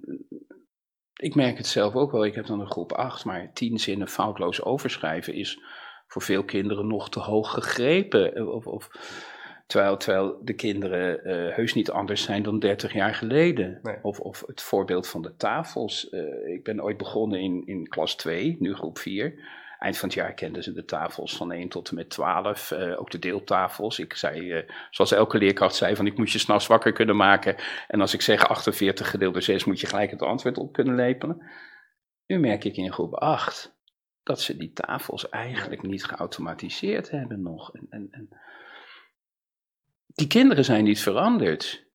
[1.14, 2.26] ik merk het zelf ook wel.
[2.26, 5.60] Ik heb dan een groep 8, maar tien zinnen foutloos overschrijven is
[6.08, 8.54] voor veel kinderen nog te hoog gegrepen.
[8.54, 8.90] Of, of,
[9.70, 13.80] terwijl, terwijl de kinderen eh, heus niet anders zijn dan 30 jaar geleden.
[13.84, 13.98] Nee.
[14.02, 16.10] Of, of het voorbeeld van de tafels.
[16.10, 19.34] Eh, ik ben ooit begonnen in, in klas 2, nu groep 4.
[19.80, 23.00] Eind van het jaar kenden ze de tafels van 1 tot en met 12, eh,
[23.00, 24.00] ook de deeltafels.
[24.00, 27.56] Ik zei, zoals elke leerkracht zei, van ik moet je s'nachts wakker kunnen maken.
[27.88, 30.96] En als ik zeg 48 gedeeld door 6, moet je gelijk het antwoord op kunnen
[30.96, 31.42] lepelen.
[32.26, 33.78] Nu merk ik in groep 8
[34.24, 37.74] dat ze die tafels eigenlijk niet geautomatiseerd hebben nog.
[37.74, 38.30] En, en, en
[40.20, 41.88] die kinderen zijn niet veranderd.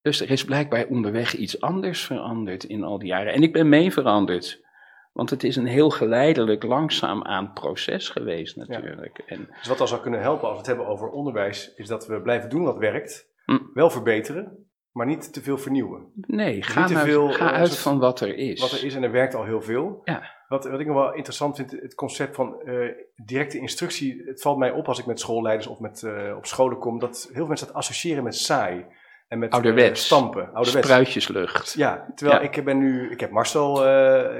[0.00, 3.32] Dus er is blijkbaar onderweg iets anders veranderd in al die jaren.
[3.32, 4.64] En ik ben mee veranderd.
[5.12, 9.18] Want het is een heel geleidelijk, langzaam aan proces geweest natuurlijk.
[9.18, 12.06] En, Dus wat dan zou kunnen helpen als we het hebben over onderwijs, is dat
[12.06, 13.26] we blijven doen wat werkt.
[13.44, 13.58] Hm.
[13.72, 16.12] Wel verbeteren, maar niet te veel vernieuwen.
[16.14, 18.60] nee, ga, te veel, ga eh, uit soort- van wat er is.
[18.60, 20.00] Wat er is en er werkt al heel veel.
[20.04, 20.34] Ja.
[20.48, 22.74] Wat, wat ik nog wel interessant vind, het concept van eh,
[23.16, 24.22] directe instructie.
[24.26, 27.22] Het valt mij op als ik met schoolleiders of met, eh, op scholen kom, dat
[27.24, 28.86] heel veel mensen dat associëren met saai.
[29.28, 30.04] En met eh, Ouderwets.
[30.04, 30.52] stampen.
[30.52, 30.86] Ouderwets.
[30.86, 31.72] Spruitjeslucht.
[31.72, 32.48] Ja, terwijl Ja.
[32.50, 33.74] ik ben nu, ik heb Marcel,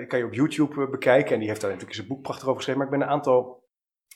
[0.09, 2.83] kan je op YouTube bekijken en die heeft daar natuurlijk zijn boek prachtig over geschreven,
[2.83, 3.65] maar ik ben een aantal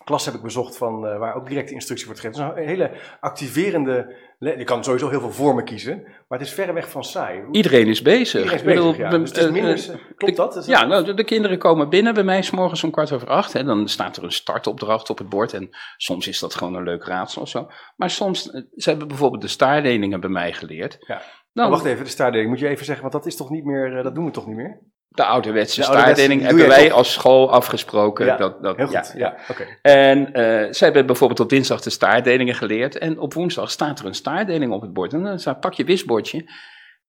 [0.05, 2.45] klassen heb ik bezocht van, eh, waar ook directe instructie wordt gegeven.
[2.45, 6.53] Het is een hele activerende, je kan sowieso heel veel vormen kiezen, maar het is
[6.55, 7.43] verreweg van saai.
[7.51, 8.41] Iedereen is bezig.
[8.43, 9.11] Iedereen is Ik bedoel, bezig, ja.
[9.11, 10.57] we- Dus het is minder, klopt dat?
[10.57, 13.13] Is Ja, dat- nou, de, de kinderen komen binnen bij mij s morgens om kwart
[13.13, 13.53] over acht.
[13.53, 15.53] Hè, dan staat er een startopdracht op het bord.
[15.53, 17.69] En soms is dat gewoon een leuk raadsel of zo.
[17.97, 20.97] Maar soms, eh, ze hebben bijvoorbeeld de staarleningen bij mij geleerd.
[21.01, 21.23] Ja.
[21.53, 22.49] Dan, wacht even, de staardeling.
[22.51, 24.47] Moet je even zeggen, want dat is toch niet meer, eh, dat doen we toch
[24.47, 24.81] niet meer?
[25.12, 28.27] De ouderwetse doe hebben wij als school afgesproken.
[28.27, 29.66] Ja, dat, dat, Heel goed, ja, oké.
[29.83, 30.42] En eh
[30.73, 32.99] zij hebben bijvoorbeeld op dinsdag de staartdelingen geleerd.
[32.99, 35.12] En op woensdag staat er een staartdeling op het bord.
[35.12, 36.44] En dan staat, pak je wisbordje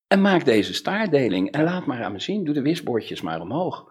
[0.06, 1.50] en maak deze staartdeling.
[1.50, 3.84] En laat maar aan me zien, doe de wisbordjes maar omhoog.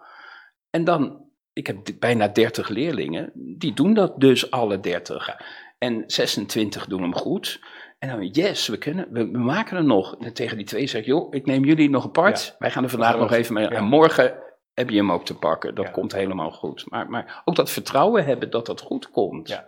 [0.69, 5.35] En dan, ik heb bijna 30 leerlingen, die doen dat dus alle 30.
[5.77, 7.59] En 26 doen hem goed.
[8.01, 10.15] En dan, yes, we kunnen, we, we maken er nog.
[10.19, 12.45] En tegen die twee zeg ik, joh, ik neem jullie nog apart.
[12.45, 12.55] Ja.
[12.59, 13.67] Wij gaan er vandaag nog even mee.
[13.67, 14.33] En morgen
[14.73, 15.75] heb je hem ook te pakken.
[15.75, 16.89] Dat komt helemaal goed.
[16.89, 19.47] Maar, maar ook dat vertrouwen hebben dat dat goed komt.
[19.47, 19.63] Ja.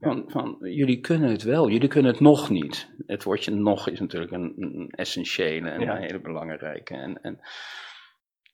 [0.00, 2.88] Van, van, jullie kunnen het wel, jullie kunnen het nog niet.
[3.06, 6.94] Het woordje nog is natuurlijk een, een essentiële en een hele belangrijke.
[6.94, 7.40] En, en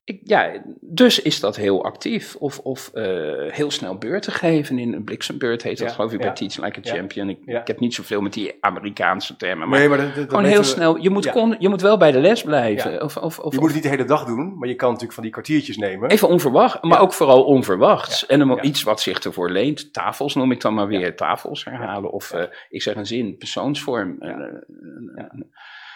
[0.05, 2.37] ik, ja, dus is dat heel actief.
[2.37, 3.05] Of, of eh,
[3.53, 4.79] heel snel beurten geven.
[4.79, 6.27] In een bliksembeurt heet dat Ja, geloof ik ja.
[6.27, 6.95] bij Teach Like a Ja.
[6.99, 7.29] Champion.
[7.29, 7.61] Ik, Ja.
[7.61, 9.69] ik heb niet zoveel met die Amerikaanse termen.
[9.69, 10.97] Maar Nee, maar dat, dat- dat gewoon heel we- snel.
[10.97, 11.33] Je moet, Ja.
[11.33, 12.93] kon, je moet wel bij de les blijven.
[12.93, 12.99] Ja.
[12.99, 15.15] Of, of, of, Je moet het niet de hele dag doen, maar je kan natuurlijk
[15.15, 16.11] van die kwartiertjes nemen.
[16.11, 16.99] Even onverwacht, maar Ja.
[16.99, 18.21] ook vooral onverwachts.
[18.21, 18.27] Ja.
[18.29, 18.63] En dan Ja.
[18.63, 19.93] iets wat zich ervoor leent.
[19.93, 21.17] Tafels noem ik dan maar weer.
[21.17, 22.11] Tafels herhalen.
[22.13, 24.17] Of eh, ik zeg een zin, persoonsvorm.
[24.21, 24.61] Ja.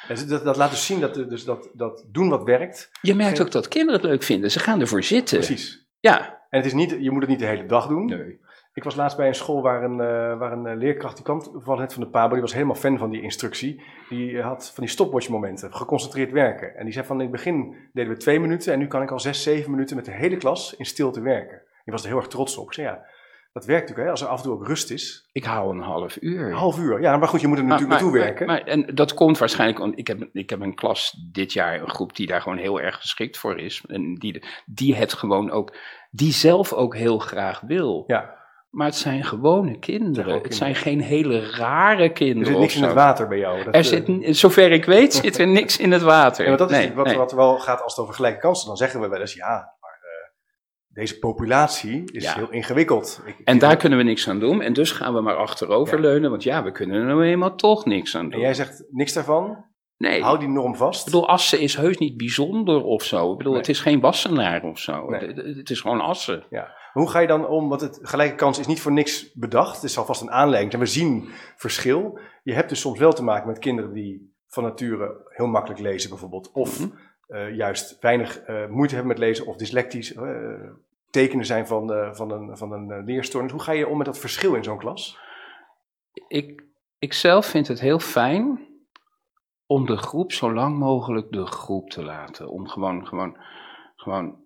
[0.09, 2.90] Dat, dat laat dus zien dat, dus dat, dat doen wat werkt.
[3.03, 4.51] Je merkt Geen- ook dat kinderen het leuk vinden.
[4.51, 5.38] Ze gaan ervoor zitten.
[5.38, 5.87] Precies.
[6.01, 6.45] Ja.
[6.51, 8.38] En het is niet, je moet het niet de hele dag doen.
[8.73, 11.40] Ik was laatst bij een school waar een, eh, waar een eh, leerkracht, die kwam
[11.40, 13.83] toevallig net van de PABO, die was helemaal fan van die instructie.
[14.09, 16.77] Die had van die stopwatch momenten, geconcentreerd werken.
[16.77, 19.11] En die zei van in het begin deden we twee minuten en nu kan ik
[19.11, 21.62] al zes, zeven minuten met de hele klas in stilte werken.
[21.85, 22.66] Die was er heel erg trots op.
[22.66, 23.07] Ik zei ja,
[23.57, 25.29] dat werkt natuurlijk hè, als er af en toe ook rust is.
[25.33, 26.47] Ik hou een half uur.
[26.47, 28.47] Een half uur, ja, maar goed, je moet er natuurlijk maar- naartoe werken.
[28.47, 31.88] Maar, en dat komt waarschijnlijk, want ik heb, ik heb een klas dit jaar, een
[31.90, 33.83] groep die daar gewoon heel erg geschikt voor is.
[33.88, 35.75] En die, die het gewoon ook,
[36.11, 38.05] die zelf ook heel graag wil.
[38.07, 38.35] ja,
[38.71, 40.42] Maar het zijn gewone kinderen.
[40.42, 42.47] Het zijn geen hele rare er kinderen.
[42.53, 43.57] zit niks in het water bij jou.
[43.64, 46.42] Dat, Er eh, zit, n- zover ik weet, zit er niks in het water.
[46.45, 47.16] Ja, maar dat is Nee, wat, nee.
[47.16, 48.66] wat wel gaat als het over gelijke kansen.
[48.69, 49.76] Dan zeggen we wel eens, ja, eh,
[50.97, 52.35] deze populatie is Ja.
[52.35, 53.23] heel ingewikkeld.
[53.27, 54.61] Ik- En daar kunnen we niks aan doen.
[54.63, 56.01] En dus gaan we maar achterover Ja.
[56.03, 56.31] leunen.
[56.31, 58.41] Want ja, we kunnen er nou eenmaal toch niks aan En doen.
[58.41, 59.65] jij zegt niks daarvan,
[59.97, 60.99] nee, hou die norm vast.
[60.99, 63.31] ik bedoel, Assen is heus niet bijzonder of zo.
[63.33, 63.61] Ik bedoel, Nee.
[63.61, 65.11] het is geen Wassenaar of zo.
[65.11, 65.33] Nee.
[65.35, 66.45] Het, is gewoon Assen.
[66.51, 69.75] Maar Hoe ga je dan om, want het gelijke kans is niet voor niks bedacht.
[69.75, 70.73] Het is alvast een aanleiding.
[70.73, 72.19] En we zien verschil.
[72.43, 76.11] Je hebt dus soms wel te maken met kinderen die van nature heel makkelijk lezen
[76.11, 76.51] bijvoorbeeld.
[76.53, 76.89] Of Mhm.
[77.27, 80.15] eh, juist weinig eh, moeite hebben met lezen of dyslectisch.
[80.15, 80.23] eh,
[81.11, 83.53] tekenen zijn van, eh, van een, van een eh, leerstoornis.
[83.53, 85.19] Hoe ga je om met dat verschil in zo'n klas?
[86.29, 86.64] Ik,
[86.99, 88.66] ik zelf vind het heel fijn
[89.66, 92.49] om de groep zo lang mogelijk de groep te laten.
[92.49, 93.37] Om gewoon, gewoon,
[93.97, 94.45] gewoon.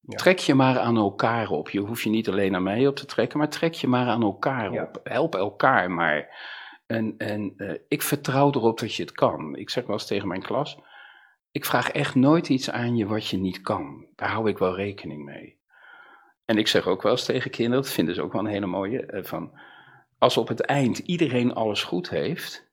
[0.00, 0.16] Ja.
[0.16, 1.70] Trek je maar aan elkaar op.
[1.70, 4.22] Je hoeft je niet alleen aan mij op te trekken, maar trek je maar aan
[4.22, 4.82] elkaar Ja.
[4.82, 5.00] op.
[5.04, 6.50] Help elkaar maar.
[6.86, 9.56] En, en eh, ik vertrouw erop dat je het kan.
[9.56, 10.78] Ik zeg wel eens tegen mijn klas:
[11.50, 14.06] ik vraag echt nooit iets aan je wat je niet kan.
[14.14, 15.60] Daar hou ik wel rekening mee.
[16.52, 18.66] En ik zeg ook wel eens tegen kinderen, dat vinden ze ook wel een hele
[18.66, 19.58] mooie, eh, van
[20.18, 22.70] als op het eind iedereen alles goed heeft,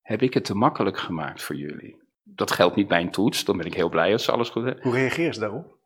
[0.00, 2.02] heb ik het te makkelijk gemaakt voor jullie.
[2.22, 4.64] Dat geldt niet bij een toets, dan ben ik heel blij als ze alles goed
[4.64, 4.82] hebben.
[4.82, 5.78] Hoe reageren ze daarop?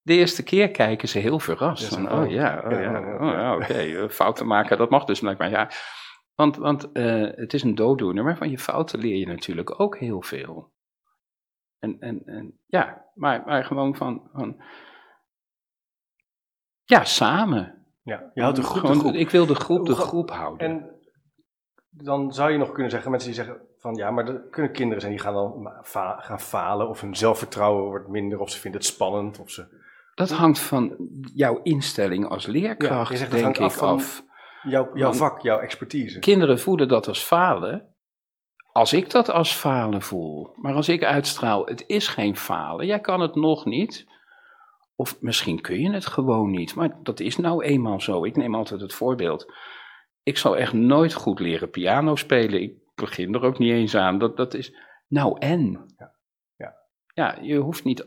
[0.00, 1.94] De eerste keer kijken ze heel verrast.
[1.94, 2.30] Van, oh oh.
[2.30, 3.26] ja, oh Ja, ja, oh, ja.
[3.26, 5.50] oh ja, oké, eh, fouten maken, dat mag dus blijkbaar.
[5.50, 5.70] Ja.
[6.34, 9.98] Want, want eh, het is een dooddoener, maar van je fouten leer je natuurlijk ook
[9.98, 10.72] heel veel.
[11.78, 14.62] En, en, en ja, maar, maar gewoon van, van,
[16.92, 17.84] ja, samen.
[18.02, 19.14] Ja, je houdt de groep de Gewoon, groep.
[19.14, 20.68] Ik wil de groep de groep houden.
[20.70, 20.90] En
[21.90, 25.00] dan zou je nog kunnen zeggen, mensen die zeggen van ja, maar er kunnen kinderen
[25.00, 28.80] zijn die gaan dan fa- gaan falen of hun zelfvertrouwen wordt minder of ze vinden
[28.80, 29.80] het spannend of ze...
[30.14, 30.96] Dat hangt van
[31.34, 34.24] jouw instelling als leerkracht, zegt denk hangt ik, af van- af.
[34.62, 36.18] Jouw, jouw vak, jouw expertise.
[36.18, 37.94] Kinderen voelen dat als falen.
[38.72, 40.52] Als ik dat als falen voel.
[40.56, 42.86] Maar als ik uitstraal, het is geen falen.
[42.86, 44.06] Jij kan het nog niet.
[44.96, 46.74] Of misschien kun je het gewoon niet.
[46.74, 48.24] Maar dat is nou eenmaal zo.
[48.24, 49.52] Ik neem altijd het voorbeeld.
[50.22, 52.62] Ik zal echt nooit goed leren piano spelen.
[52.62, 54.18] Ik begin er ook niet eens aan.
[54.18, 54.74] Dat, dat is.
[55.08, 55.94] Nou en?
[55.96, 56.14] Ja.
[56.56, 56.74] Ja.
[57.14, 58.06] ja, je hoeft niet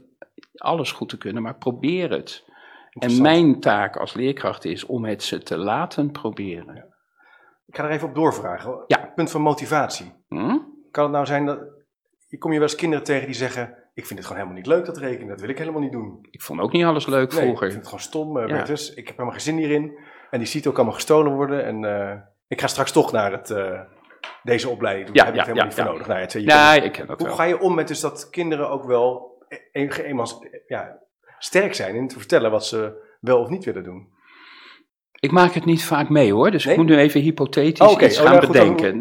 [0.55, 2.45] alles goed te kunnen, maar probeer het.
[2.89, 6.93] En mijn taak als leerkracht is om het ze te laten proberen.
[7.65, 8.83] Ik ga er even op doorvragen.
[8.87, 9.11] Ja.
[9.15, 10.13] Punt van motivatie.
[10.27, 10.57] Hm?
[10.91, 11.59] Kan het nou zijn dat...
[12.27, 13.84] Je kom je wel eens kinderen tegen die zeggen...
[13.95, 15.27] Ik vind het gewoon helemaal niet leuk, dat rekenen.
[15.27, 16.27] Dat wil ik helemaal niet doen.
[16.31, 17.65] Ik vond ook niet alles leuk Nee, ik vroeger.
[17.67, 18.39] vind het gewoon stom.
[18.39, 18.45] Ja.
[18.45, 18.89] Bertus.
[18.89, 19.97] Ik heb helemaal geen zin hierin.
[20.29, 21.65] En die ziet ook allemaal gestolen worden.
[21.65, 23.79] En eh, ik ga straks toch naar het, eh,
[24.43, 25.15] deze opleiding doen.
[25.15, 26.07] Ja, Daar heb ik ja, het helemaal ja, niet voor nodig.
[26.07, 26.19] Nou,
[26.69, 27.35] Nee, kan- ik ken dat Hoe wel.
[27.35, 29.37] ga je om met dus dat kinderen ook wel
[29.71, 30.27] e- eenmaal
[30.67, 30.99] ja,
[31.39, 34.13] sterk zijn in te vertellen wat ze wel of niet willen doen?
[35.19, 36.73] Ik maak het niet vaak mee hoor, dus Nee?
[36.73, 38.99] ik moet nu even hypothetisch Oh, iets Oh, gaan nou, goed, bedenken.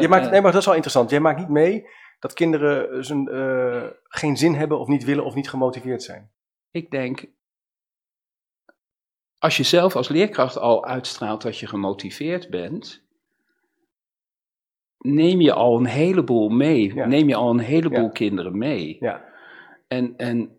[0.00, 0.30] Je maakt, nee.
[0.30, 1.10] nee, maar dat is wel interessant.
[1.10, 1.86] Jij maakt niet mee
[2.20, 6.30] dat kinderen zijn, uh, geen zin hebben of niet willen of niet gemotiveerd zijn?
[6.70, 7.24] Ik denk,
[9.38, 13.02] als je zelf als leerkracht al uitstraalt dat je gemotiveerd bent,
[14.98, 16.94] neem je al een heleboel mee.
[16.94, 18.96] Neem je al een heleboel kinderen mee.
[19.00, 19.24] Ja.
[19.88, 20.56] En, en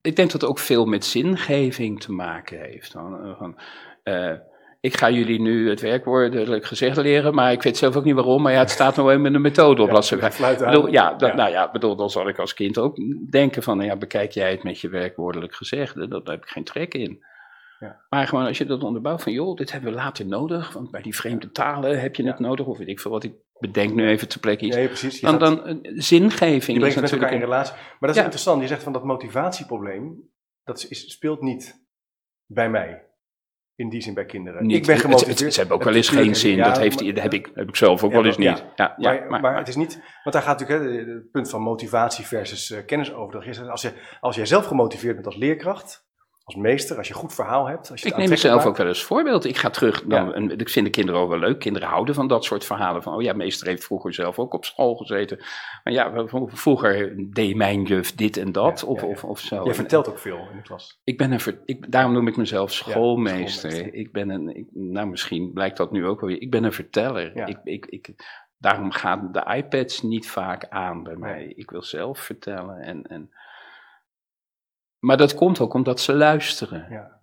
[0.00, 2.92] ik denk dat het ook veel met zingeving te maken heeft.
[2.92, 3.58] Van,
[4.04, 4.34] uh,
[4.80, 8.42] ik ga jullie nu het werkwoordelijk gezegd leren, maar ik weet zelf ook niet waarom.
[8.42, 9.90] Maar ja, het staat nou even in de methode op.
[9.90, 12.96] Ja, bedoel, ja, dat, nou ja, bedoel, dan zal ik als kind ook
[13.30, 16.64] denken van, nou ja, bekijk jij het met je werkwoordelijk gezegd, daar heb ik geen
[16.64, 17.26] trek in.
[17.78, 18.00] Ja.
[18.08, 21.02] Maar gewoon als je dat onderbouwt van, joh, dit hebben we later nodig, want bij
[21.02, 24.08] die vreemde talen heb je het nodig, of weet ik veel wat ik bedenk nu
[24.08, 24.76] even te plekke iets.
[24.76, 25.20] Nee, precies.
[25.20, 27.32] dan, dan uh, zingeving je brengt is natuurlijk...
[27.32, 27.74] in relatie.
[27.74, 30.30] Maar dat is interessant, je zegt van dat motivatieprobleem,
[30.64, 31.86] dat is, speelt niet
[32.46, 33.07] bij mij
[33.78, 34.66] in die zin bij kinderen.
[34.66, 35.52] Niet, ik ben gemotiveerd.
[35.52, 36.58] ze hebben ook wel eens geen zin.
[36.58, 38.64] dat heeft, dat heb, ik, heb ik zelf ook wel eens niet.
[38.76, 41.62] Ja, maar, maar, maar, het is niet, want daar gaat natuurlijk hè, het punt van
[41.62, 43.68] motivatie versus uh, kennisoverdracht.
[43.68, 46.07] Als, je, als jij zelf gemotiveerd bent als leerkracht,
[46.48, 47.90] als meester, als je een goed verhaal hebt.
[47.90, 49.44] Als je ik neem mezelf ook wel eens voorbeeld.
[49.44, 51.58] Ik ga terug, dan, en ik vind de kinderen ook wel leuk.
[51.58, 53.02] Kinderen houden van dat soort verhalen.
[53.02, 55.38] Van, oh ja, meester heeft vroeger zelf ook op school gezeten.
[55.84, 59.64] Maar ja, vroeger deed mijn juf dit en dat, of, Of, of zo.
[59.64, 61.00] Je vertelt ook veel in de klas.
[61.04, 63.94] Ik ben een, ik, daarom noem ik mezelf schoolmeester.
[63.94, 66.40] Ik ben een, ik, nou misschien blijkt dat nu ook wel weer.
[66.40, 67.48] Ik ben een verteller.
[67.48, 68.08] Ik, ik, ik,
[68.58, 71.52] daarom gaan de iPads niet vaak aan bij mij.
[71.56, 73.02] Ik wil zelf vertellen en...
[73.02, 73.30] en
[74.98, 76.86] maar dat komt ook omdat ze luisteren.
[76.90, 77.16] Ja.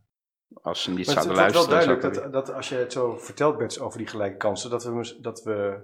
[0.61, 1.61] Als ze niet zouden luisteren.
[1.61, 4.37] Het is wel duidelijk dat, dat als je het zo vertelt, Bets, over die gelijke
[4.37, 5.79] kansen, dat we, dat we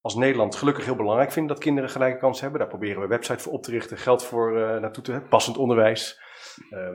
[0.00, 2.60] als Nederland gelukkig heel belangrijk vinden dat kinderen gelijke kansen hebben.
[2.60, 5.28] Daar proberen we een website voor op te richten, geld voor uh, naartoe te hebben,
[5.28, 6.20] passend onderwijs,
[6.70, 6.88] uh,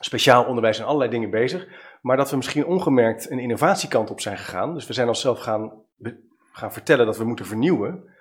[0.00, 1.66] speciaal onderwijs en allerlei dingen bezig.
[2.02, 4.74] Maar dat we misschien ongemerkt een innovatiekant op zijn gegaan.
[4.74, 5.72] Dus we zijn onszelf gaan,
[6.52, 8.16] gaan vertellen dat we moeten vernieuwen.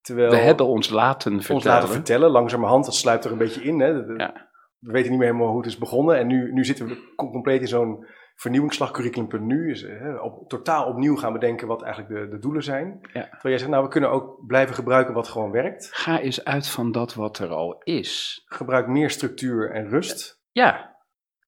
[0.00, 1.54] Terwijl we hebben ons laten vertellen.
[1.54, 3.80] Ons laten vertellen, langzamerhand, dat sluipt er een beetje in.
[3.80, 3.88] Hè.
[3.88, 4.50] ja
[4.82, 6.18] we weten niet meer helemaal hoe het is begonnen.
[6.18, 9.68] En nu, nu zitten we compleet in zo'n vernieuwingsslag, curriculum.nu.
[9.68, 9.86] Dus,
[10.20, 12.98] op, totaal opnieuw gaan bedenken wat eigenlijk de, de doelen zijn.
[13.00, 13.22] Ja.
[13.22, 15.90] Terwijl jij zegt, nou, we kunnen ook blijven gebruiken wat gewoon werkt.
[15.92, 18.42] Ga eens uit van dat wat er al is.
[18.46, 20.40] Gebruik meer structuur en rust.
[20.52, 20.96] Ja.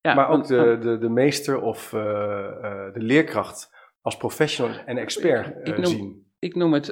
[0.01, 4.99] ja maar ook de, de, de meester of uh, uh, de leerkracht als professional en
[4.99, 6.33] expert uh, ik noem, zien.
[6.39, 6.89] Ik noem het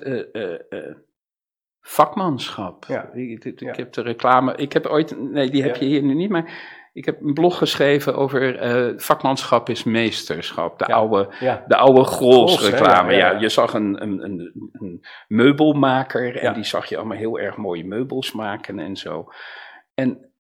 [1.83, 2.85] vakmanschap.
[2.89, 3.11] Ja.
[3.13, 6.31] Ik, ik, heb de reclame, ik heb ooit, nee, die heb je hier nu niet,
[6.31, 10.79] maar ik heb een blog geschreven over uh, vakmanschap is meesterschap.
[10.79, 11.29] De oude,
[11.67, 13.15] de oude Grols reclame.
[13.15, 17.57] Ja, je zag een, een, een, een meubelmaker en die zag je allemaal heel erg
[17.57, 19.27] mooie meubels maken en zo.
[19.95, 20.33] En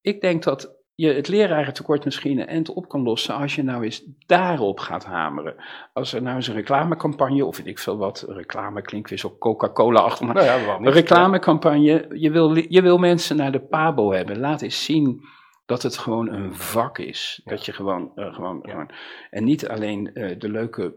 [0.00, 3.84] ik denk dat je het lerarentekort misschien een eind op kan lossen als je nou
[3.84, 5.54] eens daarop gaat hameren.
[5.92, 9.36] Als er nou eens een reclamecampagne, of weet ik veel wat, reclame klinkt weer zo
[9.38, 14.12] Coca-Cola achter, maar nou ja, een reclamecampagne, je wil, je wil mensen naar de Pabo
[14.12, 14.38] hebben.
[14.38, 15.20] Laat eens zien
[15.66, 17.40] dat het gewoon een vak is.
[17.44, 18.90] Dat je gewoon, uh, gewoon, gewoon,
[19.30, 20.94] en niet alleen uh, de leuke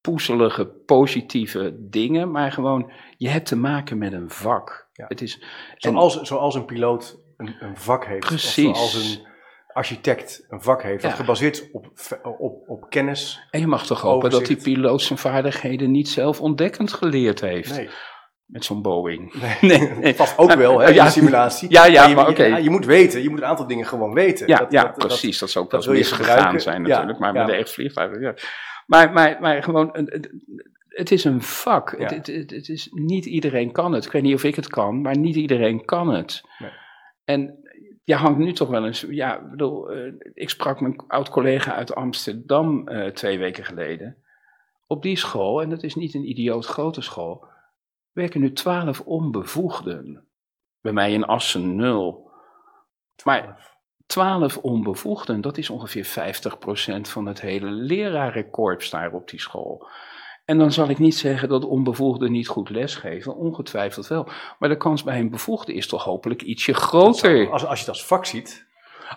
[0.00, 4.88] poezelige, positieve dingen, maar gewoon, je hebt te maken met een vak.
[4.92, 5.42] Het is,
[5.76, 8.26] zoals, zoals een piloot een, een vak heeft.
[8.26, 8.94] Precies.
[8.94, 9.27] Een
[9.78, 11.86] architect een vak heeft dat gebaseerd is op,
[12.38, 13.46] op, op kennis.
[13.50, 17.76] En je mag toch hopen dat die piloot zijn vaardigheden niet zelf ontdekkend geleerd heeft.
[17.76, 17.88] Nee.
[18.44, 19.32] Met zo'n Boeing.
[19.60, 21.70] Nee, nee, Vast ook wel, hè, ja, in simulatie.
[21.70, 22.44] Ja, ja, maar, oké.
[22.44, 24.48] Je, moet weten, je moet een aantal dingen gewoon weten.
[24.48, 25.38] Ja, dat, ja dat, precies.
[25.38, 28.34] Dat, zou ook wel eens misgegaan zijn natuurlijk, maar met de echt vliegtuigen, ja.
[28.86, 30.10] Maar, maar, maar gewoon,
[30.88, 31.94] het is een vak.
[31.98, 34.04] Het, het, het, het, is, niet iedereen kan het.
[34.04, 36.42] Ik weet niet of ik het kan, maar niet iedereen kan het.
[36.58, 36.70] Nee.
[37.24, 37.67] En
[38.08, 39.00] je hangt nu toch wel eens.
[39.00, 44.16] Ja, ik bedoel, uh, ik sprak mijn oud-collega uit Amsterdam uh, twee weken geleden.
[44.86, 47.46] Op die school, en dat is niet een idioot grote school,
[48.12, 50.28] werken nu twaalf onbevoegden.
[50.80, 52.30] Bij mij in Assen nul.
[53.24, 59.88] Maar twaalf onbevoegden, dat is ongeveer 50% van het hele lerarenkorps daar op die school.
[60.48, 64.28] En dan zal ik niet zeggen dat onbevoegden niet goed lesgeven, ongetwijfeld wel.
[64.58, 67.50] Maar de kans bij een bevoegde is toch hopelijk ietsje groter.
[67.50, 68.66] Als, als je het als vak ziet.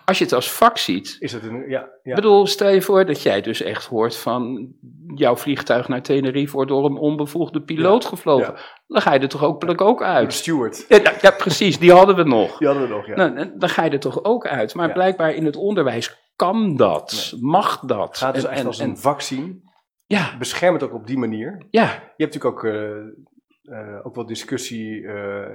[0.04, 1.16] Als je het als vak ziet.
[1.18, 2.14] Is het een, ja, ja.
[2.14, 4.72] bedoel, stel je voor dat jij dus echt hoort van
[5.14, 8.54] jouw vliegtuig naar Tenerife wordt door een onbevoegde piloot gevlogen.
[8.86, 10.30] Dan ga je er toch ook, ook uit.
[10.30, 10.84] De steward.
[11.20, 12.58] Ja, precies, die hadden we nog.
[12.58, 13.14] Die hadden we nog, ja.
[13.14, 14.74] Nou, dan ga je er toch ook uit.
[14.74, 18.16] Maar blijkbaar in het onderwijs kan dat, mag dat.
[18.16, 19.70] Gaat dus echt als een vak zien.
[20.12, 20.36] Ja.
[20.38, 21.62] Bescherm het ook op die manier.
[21.70, 21.84] Ja.
[22.16, 25.00] Je hebt natuurlijk ook, uh, ook wel discussie.
[25.00, 25.46] Uh,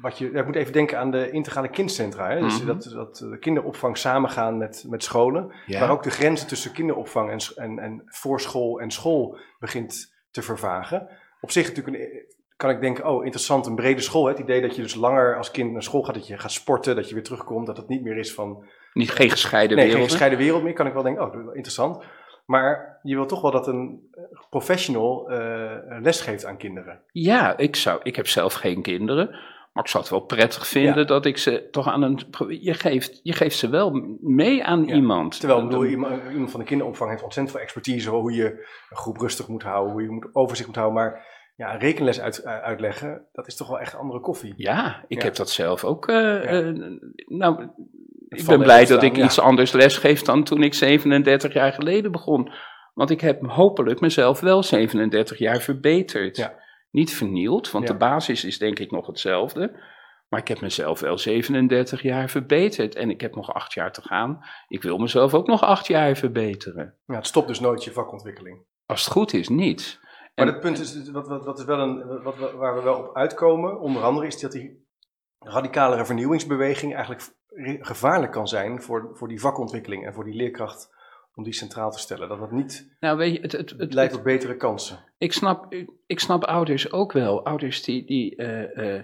[0.00, 2.30] wat je, je moet even denken aan de integrale kindcentra.
[2.30, 2.40] Hè?
[2.40, 2.66] Dus mhm.
[2.66, 5.52] dat, dat de kinderopvang samengaan met, met scholen.
[5.66, 5.80] Ja.
[5.80, 11.08] Maar ook de grenzen tussen kinderopvang en, en, en voorschool en school begint te vervagen.
[11.40, 12.24] Op zich natuurlijk een,
[12.56, 14.24] kan ik denken, oh interessant, een brede school.
[14.24, 14.30] Hè?
[14.30, 16.96] Het idee dat je dus langer als kind naar school gaat, dat je gaat sporten,
[16.96, 18.64] dat je weer terugkomt, dat het niet meer is van...
[18.92, 20.02] Niet geen gescheiden nee, wereld.
[20.02, 22.04] geen gescheiden wereld meer, kan ik wel denken, oh interessant.
[22.52, 24.10] Maar je wil toch wel dat een
[24.50, 27.00] professional uh, les geeft aan kinderen.
[27.12, 29.30] Ja, ik, zou, ik heb zelf geen kinderen.
[29.72, 31.04] Maar ik zou het wel prettig vinden ja.
[31.04, 32.18] dat ik ze toch aan een.
[32.48, 34.94] Je geeft, je geeft ze wel mee aan ja.
[34.94, 35.40] iemand.
[35.40, 38.10] Terwijl bedoel, iemand, iemand van de kinderopvang heeft ontzettend veel expertise.
[38.10, 38.44] Hoe je
[38.90, 41.02] een groep rustig moet houden, hoe je moet overzicht moet houden.
[41.02, 44.54] Maar ja, een rekenles uit, uitleggen, dat is toch wel echt andere koffie.
[44.56, 46.08] Ja, ik heb dat zelf ook.
[46.08, 47.68] Uh, uh, nou,
[48.38, 52.52] ik ben blij dat ik iets anders lesgeef dan toen ik 37 jaar geleden begon.
[52.94, 56.36] Want ik heb hopelijk mezelf wel 37 jaar verbeterd.
[56.36, 56.60] Ja.
[56.90, 57.92] Niet vernield, want Ja.
[57.92, 59.90] de basis is denk ik nog hetzelfde.
[60.28, 62.94] Maar ik heb mezelf wel 37 jaar verbeterd.
[62.94, 64.44] En ik heb nog acht jaar te gaan.
[64.68, 66.98] Ik wil mezelf ook nog acht jaar verbeteren.
[67.06, 68.64] Ja, het stopt dus nooit je vakontwikkeling.
[68.86, 70.00] Als het goed is, niet.
[70.34, 73.16] Maar het punt is, wat, wat, wat is wel een, wat, waar we wel op
[73.16, 74.86] uitkomen, onder andere, is dat die
[75.38, 77.22] radicalere vernieuwingsbeweging eigenlijk
[77.80, 80.90] gevaarlijk kan zijn voor, voor die vakontwikkeling en voor die leerkracht
[81.34, 82.28] om die centraal te stellen.
[82.28, 84.98] Dat het niet Nou, weet je, het, het, het, leidt tot betere kansen.
[85.18, 87.44] ik, snap, ik, ik snap ouders ook wel.
[87.44, 88.06] Ouders die.
[88.06, 89.02] die eh, eh,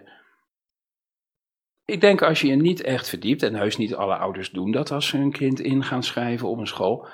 [1.84, 4.90] ik denk als je je niet echt verdiept, en heus niet alle ouders doen dat
[4.90, 7.08] als ze hun kind in gaan schrijven op een school.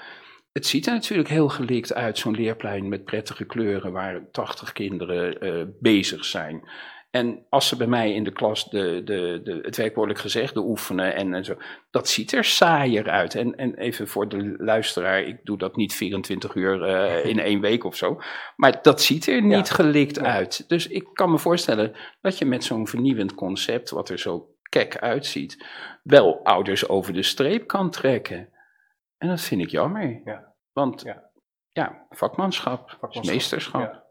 [0.53, 5.41] Het ziet er natuurlijk heel gelikt uit, zo'n leerplein met prettige kleuren waar 80 kinderen
[5.41, 6.69] eh, bezig zijn.
[7.15, 11.15] En als ze bij mij in de klas de, de, de, het werkwoordelijk gezegde oefenen
[11.15, 11.57] en, en zo,
[11.91, 13.35] dat ziet er saaier uit.
[13.35, 17.61] En, en even voor de luisteraar, ik doe dat niet 24 uur eh, in één
[17.61, 18.21] week of zo.
[18.57, 20.23] Maar dat ziet er niet gelikt Ja.
[20.23, 20.69] uit.
[20.69, 24.99] Dus ik kan me voorstellen dat je met zo'n vernieuwend concept, wat er zo kek
[24.99, 25.67] uitziet,
[26.03, 28.49] wel ouders over de streep kan trekken.
[29.19, 30.21] En dat vind ik jammer.
[30.25, 30.55] Ja.
[30.73, 31.03] Want
[31.73, 32.07] Ja.
[32.11, 34.03] vakmanschap, meesterschap.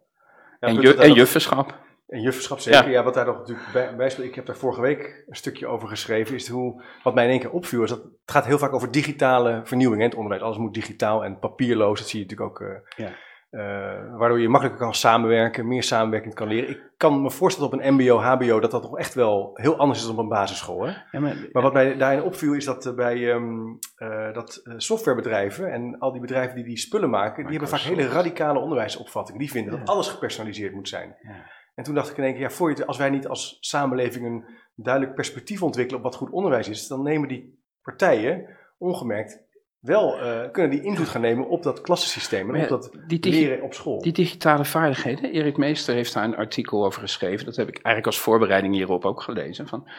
[0.59, 1.81] En, ju- en juffenschap.
[2.13, 2.83] En juffenschap zeker.
[2.85, 2.89] Ja.
[2.89, 3.03] Ja.
[3.03, 4.27] wat daar nog natuurlijk bij, bij speelt.
[4.27, 6.35] Ik heb daar vorige week een stukje over geschreven.
[6.35, 7.83] Is hoe, wat mij in één keer opviel.
[7.83, 10.01] Is dat het gaat heel vaak over digitale vernieuwing.
[10.01, 10.43] Hè, het onderwijs.
[10.43, 11.99] Alles moet digitaal en papierloos.
[11.99, 12.67] Dat zie je natuurlijk ook.
[12.67, 13.11] eh, Ja.
[13.49, 15.67] eh, waardoor je makkelijker kan samenwerken.
[15.67, 16.69] Meer samenwerking kan leren.
[16.69, 18.59] Ik kan me voorstellen op een mbo, hbo.
[18.59, 20.81] Dat dat toch echt wel heel anders is dan op een basisschool.
[20.85, 20.91] Hè?
[21.11, 23.53] Ja, maar, Maar wat mij daarin opviel is dat eh, bij ehm,
[23.95, 28.07] eh, dat softwarebedrijven en al die bedrijven die die spullen maken, die hebben vaak hele
[28.07, 29.39] radicale onderwijsopvattingen.
[29.41, 29.79] Die vinden Ja.
[29.79, 31.15] dat alles gepersonaliseerd moet zijn.
[31.21, 31.61] Ja.
[31.75, 34.25] En toen dacht ik in één keer, ja, voor je als wij niet als samenleving
[34.25, 39.43] een duidelijk perspectief ontwikkelen op wat goed onderwijs is, dan nemen die partijen ongemerkt
[39.83, 43.73] wel, eh, kunnen die invloed gaan nemen op dat klassensysteem en op dat leren op
[43.73, 44.01] school.
[44.01, 47.45] Die digitale vaardigheden, Erik Meester heeft daar een artikel over geschreven.
[47.45, 49.67] Dat heb ik eigenlijk als voorbereiding hierop ook gelezen.
[49.67, 49.89] Van,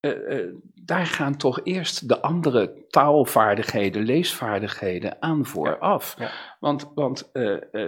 [0.00, 6.14] eh, eh, daar gaan toch eerst de andere taalvaardigheden, leesvaardigheden aan vooraf.
[6.18, 6.30] Ja.
[6.60, 7.30] Want, want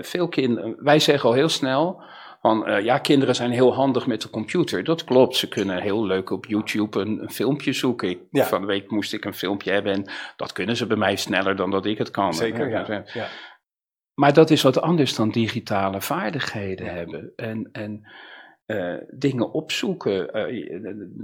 [0.01, 2.03] veel kinderen, wij zeggen al heel snel.
[2.43, 4.85] Van, eh, ja, kinderen zijn heel handig met de computer.
[4.85, 8.19] Dat klopt, ze kunnen heel leuk op YouTube een, een filmpje zoeken.
[8.31, 8.45] Ja.
[8.45, 11.57] Van de week moest ik een filmpje hebben en dat kunnen ze bij mij sneller
[11.57, 12.35] dan dat ik het kan.
[12.35, 13.05] Zeker, Ja, ja.
[13.13, 13.27] ja.
[14.15, 17.33] maar dat is wat anders dan digitale vaardigheden hebben.
[17.37, 18.09] En, en
[18.67, 20.33] eh, dingen opzoeken.
[20.33, 20.73] Eh,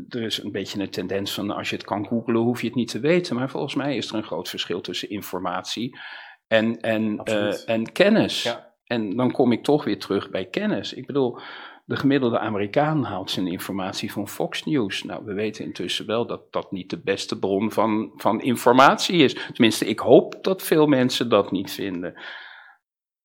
[0.08, 2.76] er is een beetje een tendens van als je het kan googlen, hoef je het
[2.76, 3.36] niet te weten.
[3.36, 5.98] Maar volgens mij is er een groot verschil tussen informatie
[6.46, 7.22] en, en,
[7.66, 8.42] en kennis.
[8.42, 8.67] Ja.
[8.88, 10.92] En dan kom ik toch weer terug bij kennis.
[10.92, 11.38] Ik bedoel,
[11.84, 15.02] de gemiddelde Amerikaan haalt zijn informatie van Fox News.
[15.02, 19.34] Nou, we weten intussen wel dat dat niet de beste bron van, van informatie is.
[19.52, 22.14] Tenminste, ik hoop dat veel mensen dat niet vinden.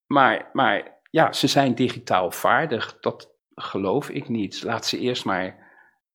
[0.05, 2.97] Maar, maar ja, ze zijn digitaal vaardig.
[2.99, 4.63] Dat geloof ik niet.
[4.63, 5.71] Laat ze eerst maar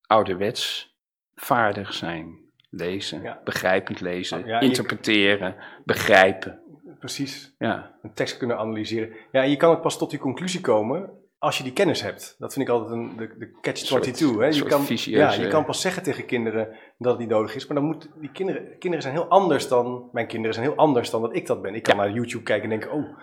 [0.07, 0.95] ouderwets
[1.35, 2.47] vaardig zijn.
[2.71, 3.41] Lezen, Ja.
[3.45, 6.61] begrijpend lezen, Ja, je- interpreteren, begrijpen.
[6.99, 7.55] Precies.
[7.59, 9.13] Ja, een tekst kunnen analyseren.
[9.33, 12.35] Ja, je kan ook pas tot die conclusie komen als je die kennis hebt.
[12.39, 13.85] Dat vind ik altijd een, de, de catch-22.
[13.87, 14.05] soort-
[14.39, 14.47] hè.
[14.47, 17.67] Je, kan, ja, je kan pas zeggen tegen kinderen dat het niet nodig is.
[17.67, 21.11] Maar dan moet die kinderen, kinderen zijn heel anders dan, mijn kinderen zijn heel anders
[21.11, 21.75] dan dat ik dat ben.
[21.75, 22.03] Ik kan Ja.
[22.05, 23.19] naar YouTube kijken en denken, oh,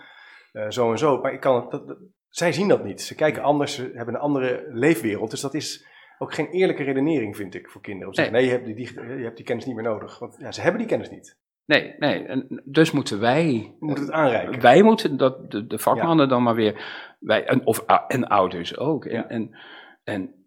[0.52, 1.20] eh, zo en zo.
[1.20, 3.02] Maar ik kan, dat, dat- zij zien dat niet.
[3.02, 5.30] Ze kijken anders, ze hebben een andere leefwereld.
[5.30, 5.86] Dus dat is
[6.18, 8.08] ook geen eerlijke redenering, vind ik, voor kinderen.
[8.08, 10.18] Om te zeggen, nee, je hebt die, die- je hebt die kennis niet meer nodig.
[10.18, 11.38] Want ja, ze hebben die kennis niet.
[11.66, 12.24] Nee, nee.
[12.24, 14.60] En dus moeten wij We moeten het aanreiken.
[14.60, 16.84] Wij moeten dat, de, de vakmannen dan maar weer,
[17.20, 19.04] wij, en, of, en ouders ook.
[19.04, 19.28] En, Ja.
[19.28, 19.56] en,
[20.04, 20.46] en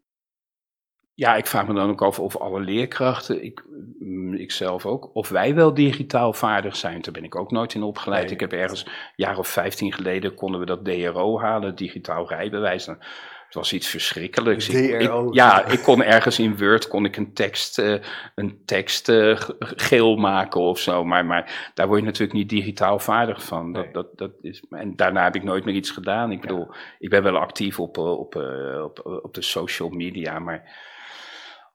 [1.20, 3.64] ja, ik vraag me dan ook af of alle leerkrachten, ik,
[4.00, 7.02] mm, ik zelf ook, of wij wel digitaal vaardig zijn.
[7.02, 8.24] Daar ben ik ook nooit in opgeleid.
[8.24, 8.34] Nee.
[8.34, 12.86] Ik heb ergens, een jaar of vijftien geleden, konden we dat DRO halen, digitaal rijbewijs.
[12.86, 12.98] Dan
[13.50, 14.70] Het was iets verschrikkelijks.
[14.70, 17.96] Ik, ja, ik kon ergens in Word kon ik een tekst, uh,
[18.36, 21.06] een tekst uh, geel maken of zo.
[21.06, 23.74] Maar, maar daar word je natuurlijk niet digitaal vaardig van.
[23.74, 23.94] Dat, nee.
[23.94, 26.32] dat, dat is, en daarna heb ik nooit meer iets gedaan.
[26.32, 26.78] Ik bedoel, ja.
[27.00, 28.36] ik ben wel actief op, op,
[28.84, 30.78] op, op de social media, maar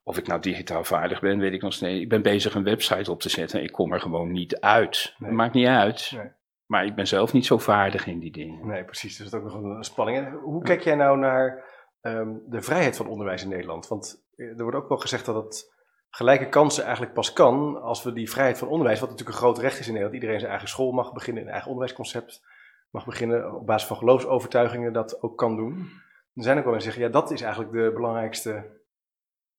[0.03, 2.01] of ik nou digitaal vaardig ben, weet ik nog steeds.
[2.01, 5.15] Ik ben bezig een website op te zetten en ik kom er gewoon niet uit.
[5.17, 5.29] Nee.
[5.29, 6.11] Dat maakt niet uit.
[6.15, 6.31] Nee.
[6.65, 8.67] Maar ik ben zelf niet zo vaardig in die dingen.
[8.67, 9.17] Nee, precies.
[9.17, 10.41] Dus dat is ook nog een spanning.
[10.41, 11.63] Hoe kijk jij nou naar
[12.01, 13.87] um, de vrijheid van onderwijs in Nederland?
[13.87, 15.73] Want er wordt ook wel gezegd dat het
[16.09, 19.57] gelijke kansen eigenlijk pas kan als we die vrijheid van onderwijs, wat natuurlijk een groot
[19.57, 22.45] recht is in Nederland, iedereen zijn eigen school mag beginnen, een eigen onderwijsconcept
[22.89, 25.89] mag beginnen, op basis van geloofsovertuigingen dat ook kan doen.
[26.33, 28.83] Er zijn ook wel mensen die zeggen, ja, dat is eigenlijk de belangrijkste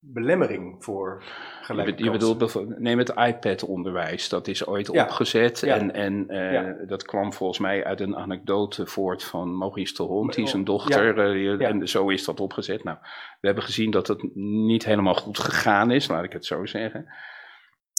[0.01, 1.23] belemmering voor
[1.63, 5.05] gelijke Je bedoelt bijvoorbeeld, neem het iPad-onderwijs, dat is ooit ja.
[5.05, 5.77] opgezet ja.
[5.77, 6.77] en, en uh, ja.
[6.87, 11.37] dat kwam volgens mij uit een anekdote voort van Maurice de Hond, die zijn dochter,
[11.37, 12.85] uh, en zo is dat opgezet.
[12.85, 12.99] Nou,
[13.41, 17.07] we hebben gezien dat het niet helemaal goed gegaan is, laat ik het zo zeggen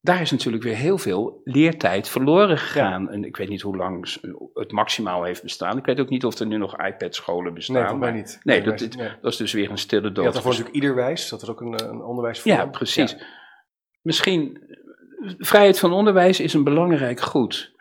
[0.08, 3.10] daar is natuurlijk weer heel veel leertijd verloren gegaan.
[3.10, 4.18] En ik weet niet hoe lang
[4.54, 5.78] het maximaal heeft bestaan.
[5.78, 7.84] Ik weet ook niet of er nu nog iPad-scholen bestaan.
[7.84, 8.40] Nee, mij niet.
[8.44, 9.10] Nee, dat, nee.
[9.22, 10.26] dat is dus weer een stille dood.
[10.26, 11.30] Ja, daarvoor natuurlijk iederwijs.
[11.30, 12.56] Dat is ook een, een onderwijsvorm.
[12.56, 13.12] Ja, precies.
[13.12, 13.26] Ja.
[14.02, 14.62] Misschien,
[15.38, 17.76] vrijheid van onderwijs is een belangrijk goed.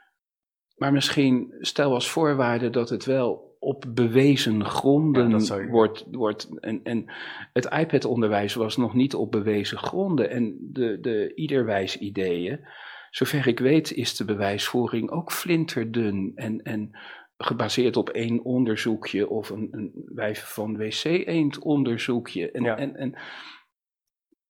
[0.76, 6.04] Maar misschien stel als voorwaarde dat het wel op bewezen gronden ja, wordt.
[6.10, 7.04] wordt en, en
[7.52, 10.30] het iPad-onderwijs was nog niet op bewezen gronden.
[10.30, 12.60] En de, de iederwijs ideeën,
[13.10, 16.32] zover ik weet, is de bewijsvoering ook flinterdun.
[16.34, 16.90] En, en
[17.38, 22.50] gebaseerd op één onderzoekje of een, een wijf van wc-eend onderzoekje.
[22.50, 22.76] En, ja.
[22.76, 23.14] en, en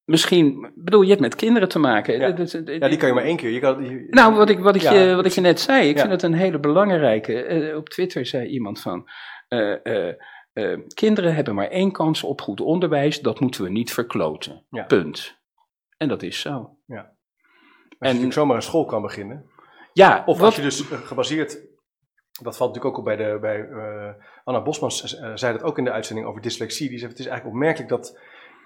[0.07, 2.19] Misschien, bedoel, je hebt met kinderen te maken.
[2.19, 2.27] Ja,
[2.65, 3.51] ja die kan je maar één keer.
[3.51, 5.89] Je kan, je, nou, wat ik, wat, ik ja, je, wat ik je net zei,
[5.89, 6.01] ik ja.
[6.01, 7.49] vind het een hele belangrijke.
[7.49, 9.09] Uh, op Twitter zei iemand van,
[9.49, 9.77] uh,
[10.53, 14.67] uh, kinderen hebben maar één kans op goed onderwijs, dat moeten we niet verkloten.
[14.87, 15.39] Punt.
[15.97, 16.77] En dat is zo.
[16.87, 17.13] Ja.
[17.99, 19.51] Als en, je zomaar een school kan beginnen.
[19.93, 20.23] Ja.
[20.27, 21.59] Of wat, als je dus gebaseerd,
[22.43, 23.69] dat valt natuurlijk ook op bij, de, bij
[24.45, 24.91] Anna Bosman,
[25.35, 26.89] zei dat ook in de uitzending over dyslexie.
[26.89, 28.19] Die zei, het is eigenlijk opmerkelijk dat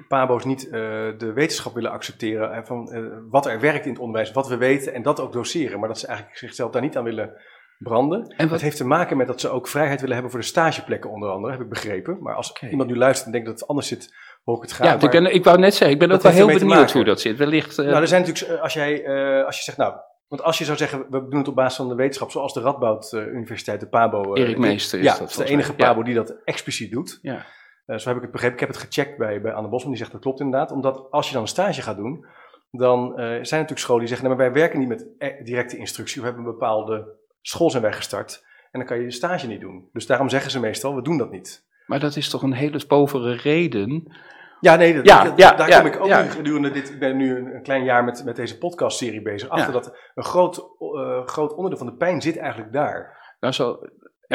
[0.08, 0.72] pabo's niet uh,
[1.18, 4.94] de wetenschap willen accepteren van uh, wat er werkt in het onderwijs, wat we weten
[4.94, 7.32] en dat ook doseren, maar dat ze eigenlijk zichzelf daar niet aan willen
[7.78, 8.20] branden.
[8.20, 8.48] En wat...
[8.48, 11.30] Dat heeft te maken met dat ze ook vrijheid willen hebben voor de stageplekken onder
[11.30, 12.18] andere, heb ik begrepen.
[12.20, 12.70] Maar als okay.
[12.70, 14.88] iemand nu luistert en denkt dat het anders zit, hoor ik het graag.
[14.88, 17.20] Ja, ik, ben, ik wou net zeggen, ik ben ook wel heel benieuwd hoe dat
[17.20, 17.36] zit.
[17.36, 17.76] Wellicht...
[17.76, 19.08] Nou, er zijn natuurlijk, als, jij,
[19.44, 19.94] als je zegt, nou,
[20.28, 22.60] want als je zou zeggen, we doen het op basis van de wetenschap, zoals de
[22.60, 24.34] Radboud Universiteit, de PABO.
[24.34, 25.20] Erik Meester is ja, dat.
[25.20, 26.04] dat is de enige PABO ja.
[26.04, 27.18] die dat expliciet doet.
[27.22, 27.46] Ja.
[27.90, 28.54] Uh, zo heb ik het begrepen.
[28.54, 30.72] Ik heb het gecheckt bij, bij Anne Bosman, die zegt dat klopt inderdaad.
[30.72, 32.24] Omdat als je dan een stage gaat doen,
[32.70, 35.42] dan uh, zijn er natuurlijk scholen die zeggen, nou, maar wij werken niet met e-,
[35.42, 36.20] directe instructie.
[36.20, 37.06] We hebben een bepaalde
[37.42, 39.88] school zijn wij gestart en dan kan je de stage niet doen.
[39.92, 41.68] Dus daarom zeggen ze meestal, we doen dat niet.
[41.86, 44.12] Maar dat is toch een hele povere reden...
[44.60, 46.22] Ja, nee, dat, ja, dat, ja, daar ja, kom ik ook ja.
[46.22, 46.90] gedurende dit.
[46.90, 49.48] Ik ben nu een, een, klein jaar met, met deze podcastserie bezig.
[49.48, 53.18] Achter dat een groot, uh, groot onderdeel van de pijn zit eigenlijk daar.
[53.40, 53.78] Nou, zo,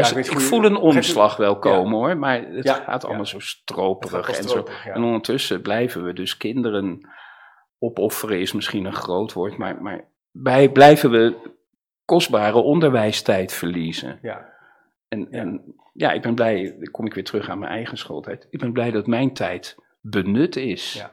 [0.02, 2.06] ja, ik, ik voel een omslag wel komen ja.
[2.06, 4.30] hoor, maar het ja, gaat allemaal zo stroperig.
[4.30, 4.68] En, zo.
[4.84, 7.10] en ondertussen blijven we dus kinderen
[7.80, 11.54] opofferen, is misschien een groot woord, maar, maar bij blijven we
[12.06, 14.20] kostbare onderwijstijd verliezen.
[14.22, 14.54] Ja.
[15.08, 18.48] En, en ja, ik ben blij, dan kom ik weer terug aan mijn eigen schooltijd.
[18.50, 21.06] Ik ben blij dat mijn tijd benut is.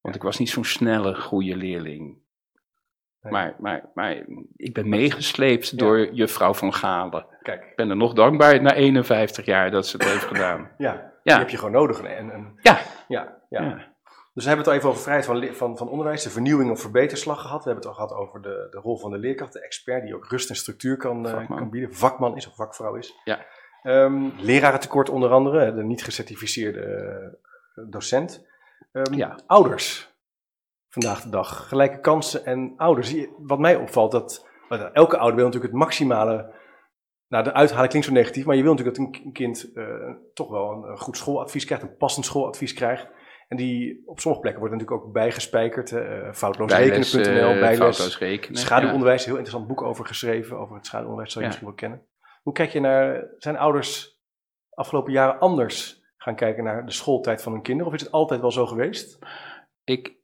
[0.00, 2.18] Want ik was niet zo'n snelle, goede leerling.
[3.22, 3.32] Nee.
[3.32, 4.16] Maar, maar, maar
[4.56, 5.76] ik ben meegesleept ja.
[5.76, 7.26] door juffrouw van Galen.
[7.42, 7.64] Kijk.
[7.64, 10.70] Ik ben er nog dankbaar na 51 jaar dat ze het heeft gedaan.
[10.78, 11.12] Ja, ja.
[11.22, 12.00] die heb je gewoon nodig.
[12.00, 12.78] En, en, ja.
[13.08, 13.62] Ja, ja.
[13.62, 13.96] ja.
[14.34, 16.80] Dus we hebben het al even over vrijheid van, van, van onderwijs, de vernieuwing of
[16.80, 17.64] verbeterslag gehad.
[17.64, 20.14] We hebben het al gehad over de, de rol van de leerkracht, de expert die
[20.14, 21.94] ook rust en structuur kan, uh, kan bieden.
[21.94, 23.14] Vakman is of vakvrouw is.
[23.24, 23.46] Ja.
[23.82, 26.80] Um, lerarentekort onder andere, de niet gecertificeerde
[27.74, 28.46] uh, docent.
[28.92, 29.38] Um, ja.
[29.46, 30.07] Ouders
[30.88, 31.68] vandaag de dag.
[31.68, 33.14] Gelijke kansen en ouders.
[33.38, 34.46] Wat mij opvalt, dat
[34.92, 36.56] elke ouder wil natuurlijk het maximale.
[37.28, 39.86] Nou, de uithalen klinkt zo negatief, maar je wil natuurlijk dat een kind uh,
[40.34, 43.08] toch wel een, een, goed schooladvies krijgt, een passend schooladvies krijgt.
[43.48, 45.90] En die op sommige plekken wordt natuurlijk ook bijgespijkerd.
[45.90, 51.44] Uh, foutloosrekenen.nl, uh, bijles, rekenen, schaduwonderwijs, heel interessant boek over geschreven, over het schaduwonderwijs, zou
[51.44, 51.56] je ja.
[51.56, 52.08] misschien wel kennen.
[52.42, 54.20] Hoe kijk je naar, zijn ouders
[54.70, 57.92] afgelopen jaren anders gaan kijken naar de schooltijd van hun kinderen?
[57.92, 59.18] Of is het altijd wel zo geweest?
[59.84, 60.17] Ik,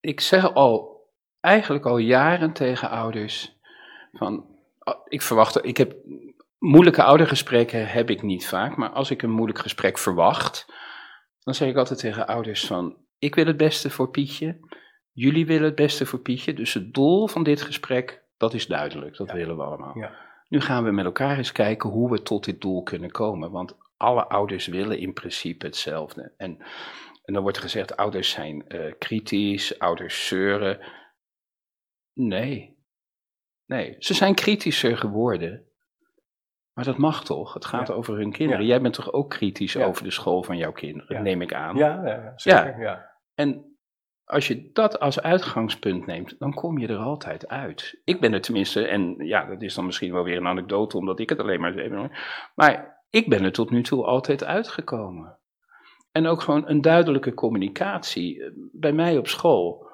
[0.00, 1.04] ik zeg al,
[1.40, 3.58] eigenlijk al jaren tegen ouders,
[4.12, 4.46] van,
[5.04, 5.96] ik verwacht, ik heb,
[6.58, 10.72] moeilijke oudergesprekken heb ik niet vaak, maar als ik een moeilijk gesprek verwacht,
[11.40, 14.58] dan zeg ik altijd tegen ouders van, ik wil het beste voor Pietje,
[15.12, 19.16] jullie willen het beste voor Pietje, dus het doel van dit gesprek, dat is duidelijk,
[19.16, 19.34] dat ja.
[19.34, 19.98] willen we allemaal.
[19.98, 20.28] Ja.
[20.48, 23.76] Nu gaan we met elkaar eens kijken hoe we tot dit doel kunnen komen, want
[23.96, 26.32] alle ouders willen in principe hetzelfde.
[26.36, 26.58] En,
[27.30, 30.78] en dan wordt er gezegd, ouders zijn uh, kritisch, ouders zeuren.
[32.12, 32.78] Nee.
[33.66, 35.64] Nee, ze zijn kritischer geworden.
[36.72, 37.54] Maar dat mag toch?
[37.54, 38.66] Het gaat over hun kinderen.
[38.66, 41.76] Jij bent toch ook kritisch over de school van jouw kinderen, neem ik aan.
[41.76, 42.80] Ja, zeker.
[42.80, 43.10] Ja.
[43.34, 43.76] En
[44.24, 48.00] als je dat als uitgangspunt neemt, dan kom je er altijd uit.
[48.04, 51.20] Ik ben er tenminste, en ja, dat is dan misschien wel weer een anekdote, omdat
[51.20, 52.50] ik het alleen maar.
[52.54, 55.39] Maar ik ben er tot nu toe altijd uitgekomen.
[56.12, 58.44] En ook gewoon een duidelijke communicatie.
[58.44, 59.88] Eh, bij mij op school.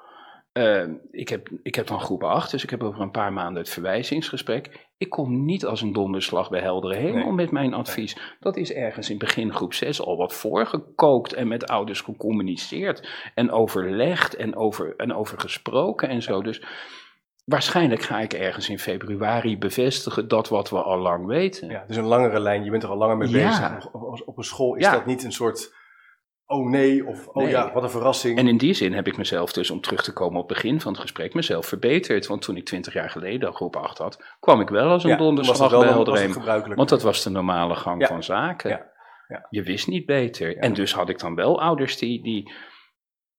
[0.53, 3.61] Uh, ik, heb, ik heb dan groep 8, dus ik heb over een paar maanden
[3.61, 4.87] het verwijzingsgesprek.
[4.97, 7.31] Ik kom niet als een donderslag bij heldere hemel nee.
[7.31, 8.17] met mijn advies.
[8.39, 13.51] Dat is ergens in begin groep 6 al wat voorgekookt en met ouders gecommuniceerd en
[13.51, 16.41] overlegd en over, en over gesproken en zo.
[16.41, 16.63] Dus
[17.45, 21.69] waarschijnlijk ga ik ergens in februari bevestigen dat wat we al lang weten.
[21.69, 23.91] Ja, dus een langere lijn, je bent er al langer mee bezig.
[23.91, 25.73] Op, op, een school is dat niet een soort
[26.47, 28.37] oh nee, of oh ja, wat een verrassing.
[28.37, 30.81] En in die zin heb ik mezelf dus, om terug te komen op het begin
[30.81, 32.27] van het gesprek, mezelf verbeterd.
[32.27, 35.17] Want toen ik twintig jaar geleden groep 8 had, kwam ik wel als een ja,
[35.17, 36.75] donderslag bij Helderheem.
[36.75, 38.69] Want dat was de normale gang van zaken.
[38.69, 38.95] Ja.
[39.27, 39.47] Ja.
[39.49, 40.57] Je wist niet beter.
[40.57, 42.51] En dus had ik dan wel ouders die, die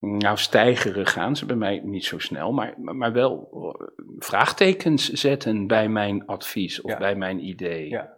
[0.00, 3.86] nou stijgeren gaan ze bij mij niet zo snel, maar, maar wel eh,
[4.18, 7.88] vraagtekens zetten bij mijn advies of bij mijn idee.
[7.88, 8.16] Ja.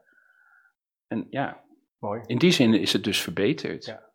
[1.07, 1.61] En ja,
[1.99, 2.22] Mooi.
[2.26, 3.84] in die zin is het dus verbeterd.
[3.84, 4.10] Ja.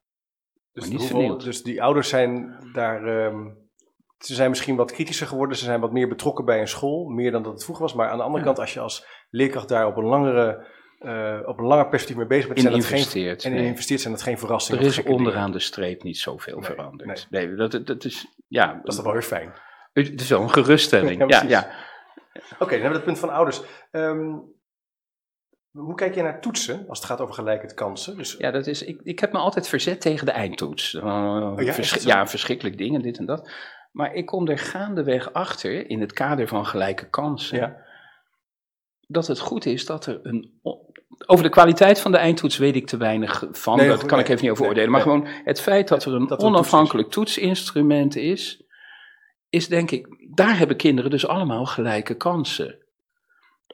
[0.76, 3.26] Dus, niet dus die ouders zijn daar.
[3.26, 3.63] Um,
[4.19, 7.32] ze zijn misschien wat kritischer geworden, ze zijn wat meer betrokken bij een school, meer
[7.32, 7.93] dan dat het vroeger was.
[7.93, 10.65] Maar aan de andere kant, als je als leerkracht daar op een langere
[10.99, 14.13] uh, op een langer perspectief mee bezig bent, zijn investeert, geen, en in investeert zijn
[14.13, 14.80] dat geen verrassing.
[14.80, 17.28] Er is onderaan de streep niet zoveel nee, veranderd.
[17.30, 19.53] Nee, nee dat, dat, is, ja, dat is toch wel weer fijn.
[19.93, 21.30] Het is wel een geruststelling.
[21.32, 21.69] ja, ja,
[22.36, 23.61] Oké, okay, dan hebben we het punt van ouders.
[23.91, 24.55] Um,
[25.76, 28.17] hoe kijk je naar toetsen als het gaat over gelijke kansen?
[28.17, 28.36] Dus...
[28.38, 30.93] Ja, dat is, ik, ik heb me altijd verzet tegen de eindtoets.
[30.93, 33.49] Uh, oh, ja, ja, een verschrikkelijk ding en dit en dat.
[33.91, 37.78] Maar ik kom er gaandeweg achter, in het kader van gelijke kansen, ja.
[39.07, 40.59] dat het goed is dat er een.
[41.26, 44.28] Over de kwaliteit van de eindtoets weet ik te weinig van, nee, dat kan ik
[44.28, 44.91] even niet over oordelen.
[44.91, 48.63] maar gewoon het feit dat er een onafhankelijk toetsinstrument is,
[49.49, 52.85] is denk ik, daar hebben kinderen dus allemaal gelijke kansen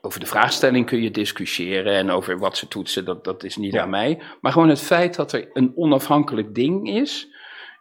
[0.04, 3.76] over de vraagstelling kun je discussiëren en over wat ze toetsen, dat, dat is niet
[3.76, 4.22] aan mij.
[4.40, 7.30] Maar gewoon het feit dat er een onafhankelijk ding is.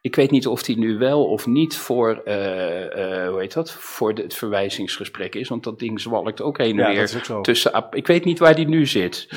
[0.02, 3.72] Ik weet niet of die nu wel of niet voor, uh, uh, hoe heet dat,
[3.72, 7.86] voor de, het verwijzingsgesprek is, want dat ding zwalkt ook heen en weer tussen.
[7.92, 9.28] Ik weet niet waar die nu zit.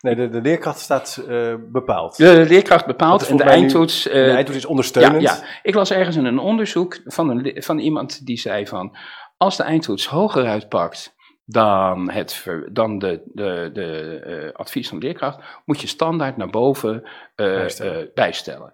[0.00, 2.16] Nee, de, de leerkracht staat uh, bepaald.
[2.16, 4.02] De, leerkracht bepaalt en de eindtoets.
[4.02, 5.22] de eindtoets is ondersteunend.
[5.22, 8.96] Ja, ja, ik las ergens in een onderzoek van, een, van iemand die zei van,
[9.36, 11.16] als de eindtoets hoger uitpakt
[11.50, 16.50] dan, het dan de, de, de uh, advies van de leerkracht, moet je standaard naar
[16.50, 18.02] boven uh, bijstellen.
[18.02, 18.72] Uh, bijstellen.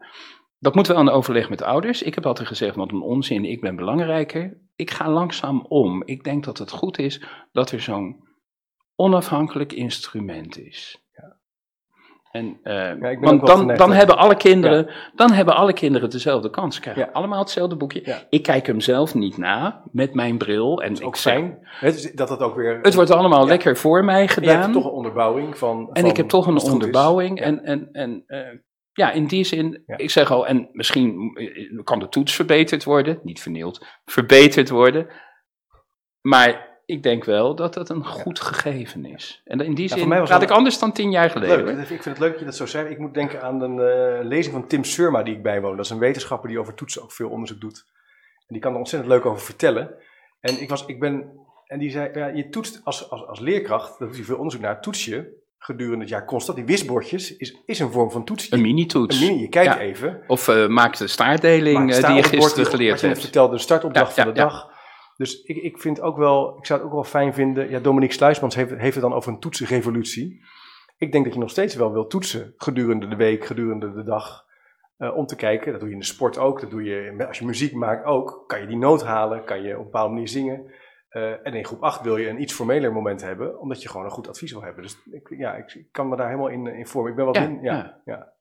[0.59, 2.03] Dat moet wel een overleg met ouders.
[2.03, 4.59] Ik heb altijd gezegd, wat een onzin, ik ben belangrijker.
[4.77, 6.03] Ik ga langzaam om.
[6.05, 7.22] Ik denk dat het goed is
[7.53, 8.29] dat er zo'n
[8.97, 11.03] onafhankelijk instrument is.
[12.35, 16.74] En, uh, want dan, dan hebben alle kinderen, dan hebben alle kinderen dezelfde kans.
[16.74, 18.26] Ze krijgen allemaal hetzelfde boekje.
[18.30, 20.82] Ik kijk hem zelf niet na met mijn bril.
[20.82, 21.68] En ook fijn.
[22.14, 22.78] dat het ook weer.
[22.82, 24.51] Het wordt allemaal lekker voor mij gedaan.
[24.51, 25.91] En je hebt toch een onderbouwing van.
[25.93, 27.41] En ik heb toch een onderbouwing.
[27.41, 28.39] En, en, en uh,
[28.93, 33.20] ja, in die zin, ik zeg al, en misschien eh, kan de toets verbeterd worden,
[33.22, 35.07] niet vernield, verbeterd worden.
[36.20, 39.43] Maar ik denk wel dat dat een goed gegeven is.
[39.45, 41.64] En in die zin ja, ik anders dan tien jaar geleden.
[41.64, 41.78] Leuk.
[41.78, 42.91] Ik vind het leuk dat je dat zo zegt.
[42.91, 45.76] Ik moet denken aan een uh, lezing van Tim Surma die ik bijwoon.
[45.76, 47.85] Dat is een wetenschapper die over toetsen ook veel onderzoek doet.
[48.39, 49.95] En die kan er ontzettend leuk over vertellen.
[50.41, 51.30] En ik, was, ik ben,
[51.66, 54.62] en die zei, ja, je toetst als, als, als leerkracht, daar doet hij veel onderzoek
[54.62, 56.57] naar, toets je gedurende het jaar constant.
[56.57, 58.53] Die wisbordjes is, is een vorm van toets.
[58.53, 59.20] Een mini-toets.
[59.20, 60.22] Een mini, je kijkt even.
[60.26, 63.16] Of uh, maak de staartdeling uh, die je gisteren geleerd hebt.
[63.16, 64.72] Je vertelde de startopdracht van de dag.
[65.16, 67.70] Dus ik, ik vind ook wel, ik zou het ook wel fijn vinden.
[67.70, 70.44] Ja, Dominique Sluismans heeft, heeft het dan over een toetsenrevolutie.
[70.96, 74.44] Ik denk dat je nog steeds wel wil toetsen gedurende de week, gedurende de dag.
[74.98, 77.38] Uh, om te kijken, dat doe je in de sport ook, dat doe je als
[77.38, 78.44] je muziek maakt ook.
[78.46, 80.72] Kan je die noot halen, kan je op een bepaalde manier zingen.
[81.10, 84.06] Uh, en in groep 8 wil je een iets formeler moment hebben, omdat je gewoon
[84.06, 84.82] een goed advies wil hebben.
[84.82, 87.10] Dus ik, ja, ik, kan me daar helemaal in, in vormen.
[87.10, 87.36] Ik ben wat.
[87.36, 88.00] Ja, ja.
[88.04, 88.34] Ja.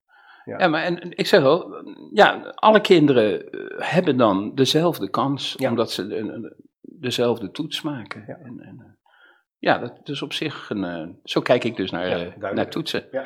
[0.46, 0.68] Ja.
[0.68, 6.08] maar en, ik zeg wel, ja, alle kinderen eh, hebben dan dezelfde kans, omdat ze
[6.08, 8.24] de, dezelfde toets maken.
[8.28, 8.36] Ja.
[8.36, 8.92] En, en, eh,
[9.58, 13.08] ja, dat is op zich een, uh, zo kijk ik dus naar, uh, naar toetsen.
[13.12, 13.26] Ja.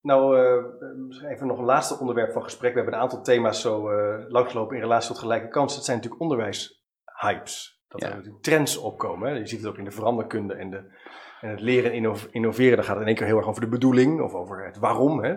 [0.00, 2.70] Nou, uh, even nog een laatste onderwerp van gesprek.
[2.70, 3.90] We hebben een aantal thema's zo
[4.28, 5.76] langsgelopen in relatie tot gelijke kansen.
[5.76, 7.80] Het zijn natuurlijk onderwijshypes.
[7.88, 9.28] Dat er natuurlijk trends opkomen.
[9.28, 9.34] Hè.
[9.38, 10.84] Je ziet het ook in de veranderkunde en de,
[11.46, 13.68] En het leren en innoveren, dan gaat het in één keer heel erg over de
[13.68, 15.24] bedoeling of over het waarom.
[15.24, 15.34] Hè?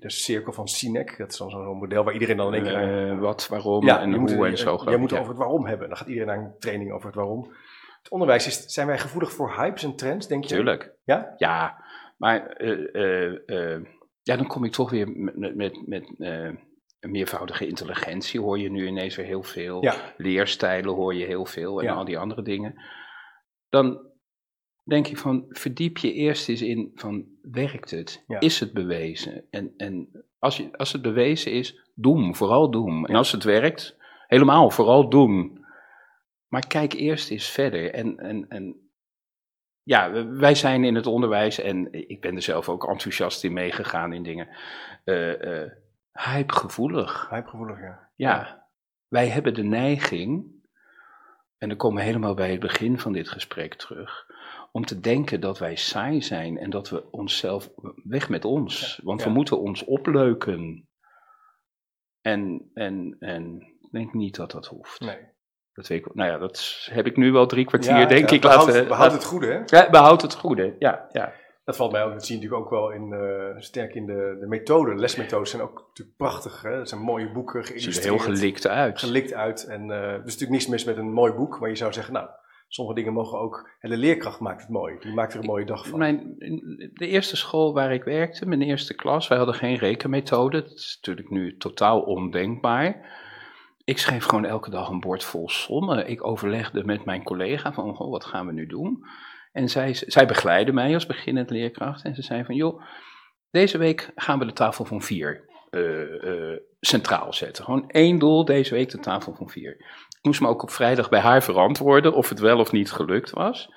[0.00, 3.12] De cirkel van Sinek, dat is dan zo'n model waar iedereen dan in één keer...
[3.12, 4.80] Uh, wat, waarom en hoe en zo.
[4.90, 5.88] Je moet over het waarom hebben.
[5.88, 7.52] Dan gaat iedereen naar een training over het waarom.
[7.98, 10.54] Het onderwijs, is, zijn wij gevoelig voor hypes en trends, denk je?
[10.54, 10.94] Tuurlijk.
[11.04, 11.34] Ja?
[11.36, 11.84] Ja,
[12.16, 13.80] maar uh,
[14.22, 16.14] ja, dan kom ik toch weer met, met, met
[17.00, 19.82] een meervoudige intelligentie hoor je nu ineens weer heel veel.
[19.82, 19.94] Ja.
[20.16, 22.82] Leerstijlen hoor je heel veel en al die andere dingen.
[23.68, 24.06] Dan
[24.88, 28.24] denk ik van verdiep je eerst eens in van werkt het?
[28.38, 29.44] Is het bewezen?
[29.50, 30.08] En, en
[30.38, 33.06] als, je, als het bewezen is, doen, vooral doen.
[33.06, 35.66] En als het werkt, helemaal vooral doen.
[36.48, 37.92] Maar kijk eerst eens verder.
[37.94, 38.90] En, en, en
[39.82, 44.12] ja, wij zijn in het onderwijs, en ik ben er zelf ook enthousiast in meegegaan
[44.12, 44.48] in dingen.
[45.04, 45.70] Uh, uh,
[46.12, 47.28] hypegevoelig.
[47.30, 48.10] Hypegevoelig, ja.
[48.14, 48.66] Ja,
[49.08, 50.56] wij hebben de neiging,
[51.58, 54.26] en dan komen we helemaal bij het begin van dit gesprek terug,
[54.72, 57.70] om te denken dat wij saai zijn en dat we onszelf,
[58.04, 60.88] weg met ons, want we moeten ons opleuken.
[62.20, 65.00] En, en, en ik denk niet dat dat hoeft.
[65.00, 65.36] Nee.
[65.72, 68.40] Dat weet ik, nou ja, dat heb ik nu wel drie kwartier, denk ik.
[68.40, 69.78] Behoud, laten, behoud het goede, hè?
[69.78, 71.08] Ja, behoud het goede, ja.
[71.12, 71.32] ja.
[71.64, 74.36] Dat valt mij ook, dat zie je natuurlijk ook wel in, uh, sterk in de,
[74.40, 74.94] de methode.
[74.94, 76.62] lesmethodes zijn ook natuurlijk prachtig.
[76.62, 76.76] Hè?
[76.76, 77.94] Dat zijn mooie boeken, geïllustreerd.
[77.94, 78.98] Ziet er heel gelikt uit.
[78.98, 79.64] Gelikt uit.
[79.64, 82.12] En uh, er is natuurlijk niets mis met een mooi boek, maar je zou zeggen,
[82.12, 82.28] nou,
[82.68, 83.70] sommige dingen mogen ook...
[83.80, 85.98] En de leerkracht maakt het mooi, die maakt er een mooie dag van.
[85.98, 86.34] Mijn,
[86.92, 90.62] de eerste school waar ik werkte, mijn eerste klas, wij hadden geen rekenmethode.
[90.62, 93.16] Dat is natuurlijk nu totaal ondenkbaar.
[93.84, 96.08] Ik schreef gewoon elke dag een bord vol sommen.
[96.08, 99.04] Ik overlegde met mijn collega van, goh, wat gaan we nu doen?
[99.52, 102.04] En zij, zij begeleidde mij als beginnend leerkracht.
[102.04, 102.82] En ze zei van, joh,
[103.50, 107.64] deze week gaan we de tafel van vier uh, uh, centraal zetten.
[107.64, 109.76] Gewoon één doel, deze week de tafel van vier.
[110.18, 113.30] Ik moest me ook op vrijdag bij haar verantwoorden of het wel of niet gelukt
[113.30, 113.70] was.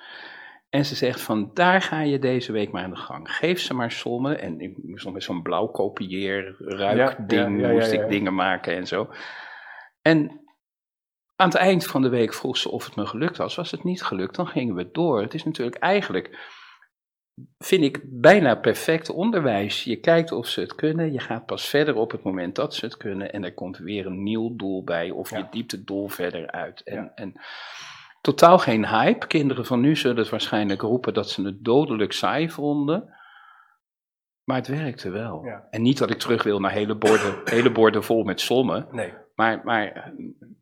[0.68, 3.34] En ze zegt van, daar ga je deze week maar aan de gang.
[3.34, 4.40] Geef ze maar sommen.
[4.40, 8.34] En ik moest nog met zo'n blauw kopieer, ruikding, ja, ja, ja, moest ik dingen
[8.34, 9.10] maken en zo.
[10.02, 10.42] En
[11.36, 13.54] aan het eind van de week vroeg ze of het me gelukt was.
[13.54, 15.20] Was het niet gelukt, dan gingen we door.
[15.20, 16.38] Het is natuurlijk eigenlijk,
[17.58, 19.84] vind ik, bijna perfect onderwijs.
[19.84, 22.84] Je kijkt of ze het kunnen, je gaat pas verder op het moment dat ze
[22.84, 23.32] het kunnen.
[23.32, 26.82] En er komt weer een nieuw doel bij, of je diept het doel verder uit.
[26.82, 27.40] En, en
[28.20, 29.26] totaal geen hype.
[29.26, 33.14] Kinderen van nu zullen het waarschijnlijk roepen dat ze het dodelijk saai vonden.
[34.44, 35.46] Maar het werkte wel.
[35.70, 38.88] En niet dat ik terug wil naar hele borden, hele borden vol met sommen.
[38.90, 39.12] Nee.
[39.34, 40.12] Maar, maar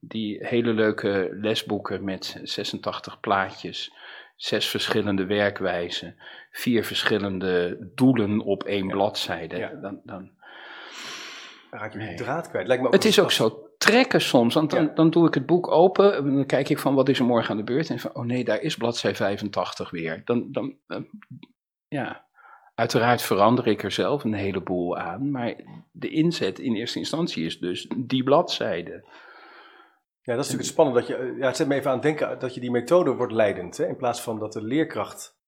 [0.00, 3.92] die hele leuke lesboeken met 86 plaatjes,
[4.36, 6.16] zes verschillende werkwijzen,
[6.51, 9.57] vier verschillende doelen op één bladzijde.
[9.57, 9.74] Ja.
[9.74, 10.30] Dan, dan,
[11.70, 12.16] raak je nee.
[12.16, 12.66] draad kwijt.
[12.66, 15.46] Lijkt me ook het is ook zo trekken soms, want dan, dan doe ik het
[15.46, 17.98] boek open en dan kijk ik van wat is er morgen aan de beurt en
[17.98, 20.22] van oh nee, daar is bladzij 85 weer.
[20.24, 21.07] Dan, dan, dan
[21.88, 22.28] ja,
[22.80, 25.55] Uiteraard verander ik er zelf een heleboel aan, maar
[25.92, 29.05] de inzet in eerste instantie is dus die bladzijde.
[30.22, 31.01] Ja, dat is natuurlijk het spannende.
[31.01, 33.32] Dat je, ja, het zet me even aan het denken dat je die methode wordt
[33.32, 35.39] leidend, hè, in plaats van dat de leerkracht.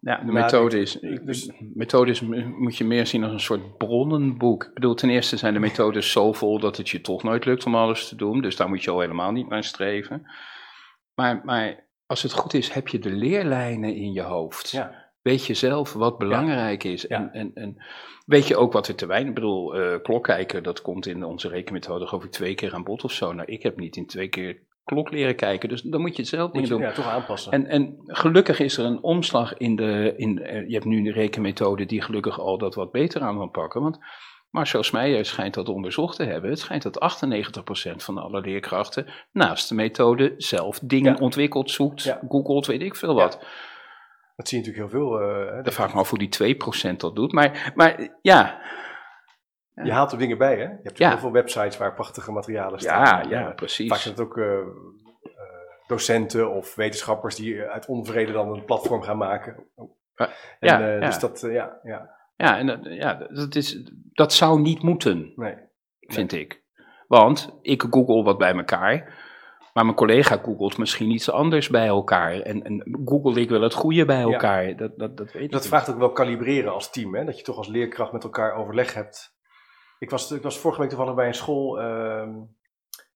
[0.00, 2.20] Ja, de methode is, dus, methode is,
[2.58, 4.64] moet je meer zien als een soort bronnenboek.
[4.64, 7.66] Ik bedoel, ten eerste zijn de methodes zo vol dat het je toch nooit lukt
[7.66, 10.26] om alles te doen, dus daar moet je al helemaal niet naar streven.
[11.14, 14.70] Maar, maar als het goed is, heb je de leerlijnen in je hoofd.
[14.70, 15.10] Ja.
[15.22, 17.06] Weet je zelf wat belangrijk is.
[17.06, 17.84] En, en, en
[18.26, 19.28] weet je ook wat er te weinig...
[19.28, 23.04] Ik bedoel, uh, klokkijken, dat komt in onze rekenmethode geloof ik twee keer aan bod
[23.04, 23.32] of zo.
[23.32, 25.68] Nou, ik heb niet in twee keer klok leren kijken.
[25.68, 26.80] Dus dan moet je het zelf dingen doen.
[26.80, 27.52] Ja, toch aanpassen.
[27.52, 30.14] En, en gelukkig is er een omslag in de...
[30.16, 33.50] In, uh, je hebt nu een rekenmethode die gelukkig al dat wat beter aan kan
[33.50, 33.82] pakken.
[33.82, 33.98] Want
[34.50, 36.50] Marcel Smeijer schijnt dat onderzocht te hebben.
[36.50, 37.22] Het schijnt dat
[37.92, 42.20] 98% van alle leerkrachten naast de methode zelf dingen ontwikkelt, zoekt, ja.
[42.28, 43.44] googelt, weet ik veel wat.
[44.36, 45.22] Dat zie je natuurlijk heel veel.
[45.22, 46.56] Uh, Dan vraag ik me af hoe die
[46.92, 47.32] 2% dat doet.
[47.32, 48.60] Maar, maar ja.
[49.74, 50.62] Je haalt er dingen bij, hè?
[50.62, 53.28] Je hebt heel veel websites waar prachtige materialen staan.
[53.28, 53.88] Ja, ja, precies.
[53.88, 54.58] Vaak zijn het ook uh,
[55.86, 59.66] docenten of wetenschappers die uit onvrede dan een platform gaan maken.
[60.14, 62.20] En, ja, Dus dat, ja, ja.
[62.36, 65.54] Ja, en ja, dat, is, dat zou niet moeten, nee.
[66.00, 66.40] vind nee.
[66.40, 66.62] ik.
[67.06, 69.20] Want ik google wat bij elkaar.
[69.72, 72.40] Maar mijn collega googelt misschien iets anders bij elkaar.
[72.40, 74.76] En, en google ik wel het goede bij elkaar.
[74.76, 77.14] Dat, dat, dat weet dat vraagt ook wel kalibreren als team.
[77.14, 77.24] Hè?
[77.24, 79.36] Dat je toch als leerkracht met elkaar overleg hebt.
[80.02, 82.28] Ik was, ik was vorige week toevallig bij een school uh,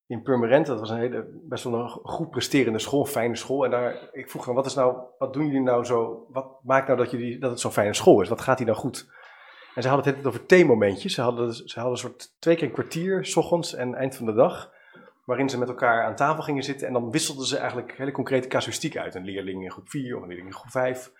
[0.06, 0.66] in Purmerend.
[0.66, 3.64] Dat was een hele, best wel een goed presterende school, een fijne school.
[3.64, 6.26] En daar, ik vroeg hem, wat, is nou, wat doen jullie nou zo?
[6.28, 8.28] Wat maakt nou dat, jullie, dat het zo'n fijne school is?
[8.28, 9.08] Wat gaat hier nou goed?
[9.74, 11.14] En ze hadden het over theemomentjes.
[11.14, 14.26] Ze hadden, ze hadden een soort twee keer een kwartier, s ochtends en eind van
[14.26, 14.72] de dag
[15.24, 18.48] waarin ze met elkaar aan tafel gingen zitten en dan wisselden ze eigenlijk hele concrete
[18.48, 19.14] casuïstiek uit.
[19.14, 21.12] Een leerling in groep 4 of een leerling in groep 5.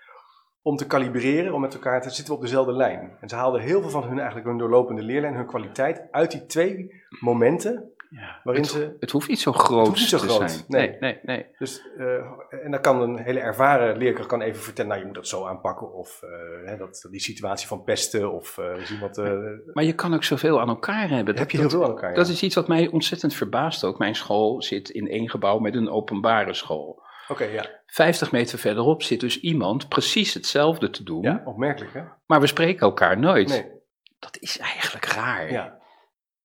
[0.67, 3.17] Om te kalibreren, om met elkaar te zitten op dezelfde lijn.
[3.21, 6.47] En ze haalden heel veel van hun, eigenlijk hun doorlopende leerlijn, hun kwaliteit, uit die
[6.47, 8.41] twee momenten Ja.
[8.45, 8.97] waarin het, ze...
[9.01, 10.65] het hoeft niet zo groot hoeft niet zo te groot, zijn.
[10.69, 10.89] nee.
[10.89, 11.47] Nee, nee, nee.
[11.59, 15.17] Dus, eh, en dan kan een hele ervaren leerkracht kan even vertellen, nou je moet
[15.17, 19.19] dat zo aanpakken, of eh, hè, dat, die situatie van pesten, of eh zien wat...
[19.19, 19.33] eh,
[19.73, 21.27] Maar je kan ook zoveel aan elkaar hebben.
[21.27, 22.11] Dat, heb je heel veel aan elkaar.
[22.11, 22.17] ja.
[22.17, 23.99] Dat is iets wat mij ontzettend verbaast ook.
[23.99, 27.05] Mijn school zit in één gebouw met een openbare school.
[27.29, 27.67] Oké, ja.
[27.87, 32.03] 50 meter verderop zit dus iemand precies hetzelfde te doen, ja, opmerkelijk hè?
[32.27, 33.49] maar we spreken elkaar nooit.
[33.49, 33.71] Nee,
[34.19, 35.51] Dat is eigenlijk raar.
[35.51, 35.79] ja.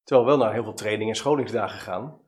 [0.04, 2.20] Terwijl we wel naar heel veel training en scholingsdagen gaan.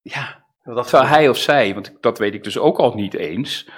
[0.00, 3.70] Ja, Dat Terwijl hij of zij, want dat weet ik dus ook al niet eens,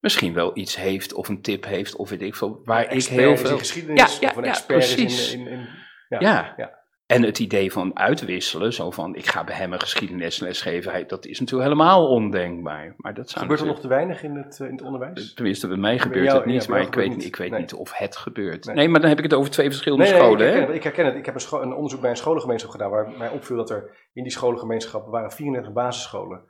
[0.00, 3.32] misschien wel iets heeft of een tip heeft of weet ik veel, waar ik heel
[3.32, 3.58] is in veel...
[3.58, 5.20] geschiedenis, Ja, ja, of een ja, expert precies.
[5.20, 5.40] is in...
[5.40, 5.68] in, in
[6.08, 6.81] ja, Ja.
[7.12, 11.26] En het idee van uitwisselen, zo van ik ga bij hem een geschiedenisles geven, dat
[11.26, 12.94] is natuurlijk helemaal ondenkbaar.
[12.96, 15.34] Maar dat zou Gebeurt er nog te weinig in het, eh, in het onderwijs?
[15.34, 17.60] Tenminste, bij mij gebeurt jou- het niet, ja, maar ik weet, niet, ik weet niet.
[17.60, 18.64] niet of het gebeurt.
[18.64, 18.74] Nee.
[18.74, 18.88] Nee.
[18.88, 20.32] maar dan heb ik het over twee verschillende Nee, scholen.
[20.32, 20.44] ik, hè?
[20.46, 21.14] herken het, ik herken het.
[21.14, 24.22] Ik heb een, een onderzoek bij een scholengemeenschap gedaan waar mij opviel dat er in
[24.22, 26.40] die scholengemeenschap waren 34 basisscholen.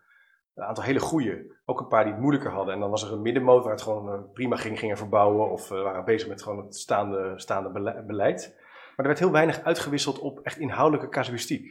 [0.55, 2.75] Een aantal hele goede, ook een paar die het moeilijker hadden.
[2.75, 5.71] En dan was er een middenmoot waar het gewoon eh, prima ging, gingen verbouwen of
[5.71, 8.61] eh, waren bezig met gewoon het staande, staande bele- beleid.
[8.97, 11.63] Maar er werd heel weinig uitgewisseld op echt inhoudelijke casuïstiek.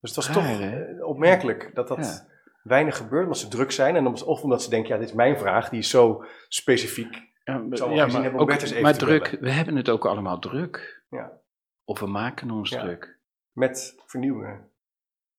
[0.00, 0.84] Dus het was Raar, toch hè?
[0.84, 2.26] eh, opmerkelijk dat dat Ja.
[2.62, 3.96] weinig gebeurt, omdat ze druk zijn.
[3.96, 7.14] En of omdat ze denken, ja, dit is mijn vraag, die is zo specifiek.
[7.44, 9.40] Ja, wel ja, maar, hebben ook- maar druk, bellen.
[9.40, 11.04] we hebben het ook allemaal druk.
[11.08, 11.40] Ja.
[11.84, 13.18] Of we maken ons druk.
[13.52, 14.70] Met vernieuwingen.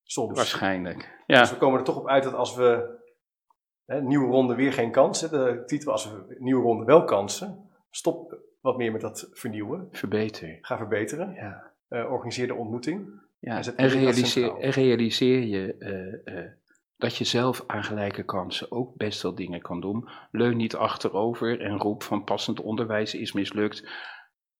[0.03, 0.35] Soms.
[0.37, 1.23] Waarschijnlijk.
[1.25, 1.39] Ja.
[1.39, 2.95] Dus we komen er toch op uit dat als we
[3.85, 8.39] hè, nieuwe ronde weer geen kansen, de titel als we nieuwe ronde wel kansen, stop
[8.67, 10.57] wat meer met dat vernieuwen, Verbeter.
[10.61, 11.71] ga verbeteren, Ja.
[11.87, 13.25] eh, organiseer de ontmoeting.
[13.39, 13.61] Ja.
[13.75, 16.51] En realiseer, en realiseer je eh, eh,
[16.97, 20.09] dat je zelf aan gelijke kansen ook best wel dingen kan doen.
[20.31, 23.89] Leun niet achterover en roep van passend onderwijs is mislukt.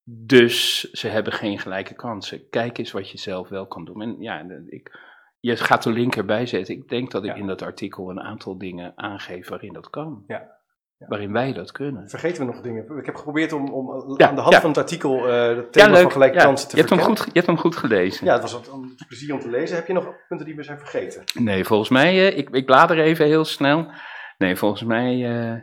[0.03, 2.49] Dus ze hebben geen gelijke kansen.
[2.49, 4.01] Kijk eens wat je zelf wel kan doen.
[4.01, 4.99] En ja, ik,
[5.39, 6.75] je gaat de link erbij zetten.
[6.75, 7.35] Ik denk dat ik Ja.
[7.35, 10.23] in dat artikel een aantal dingen aangeef waarin dat kan.
[10.27, 10.56] Ja.
[10.99, 11.07] Ja.
[11.07, 12.09] Waarin wij dat kunnen.
[12.09, 12.97] Vergeten we nog dingen?
[12.97, 14.59] Ik heb geprobeerd om, om Ja, aan de hand ja.
[14.61, 17.17] van het artikel eh het thema van gelijke Ja, kansen te je, hebt hem goed,
[17.25, 18.25] je hebt hem goed gelezen.
[18.25, 19.75] Ja, het was een plezier om te lezen.
[19.75, 21.23] Heb je nog punten die we zijn vergeten?
[21.43, 23.91] Nee, volgens mij, eh, ik, ik blader even heel snel.
[24.37, 25.61] Nee, volgens mij eh,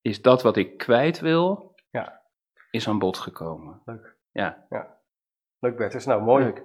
[0.00, 2.20] is dat wat ik kwijt wil, Ja.
[2.70, 3.82] is aan bod gekomen.
[3.84, 4.16] Leuk.
[4.32, 4.66] Ja,
[5.60, 6.44] Leuk Bertus, nou mooi.
[6.44, 6.62] leuk.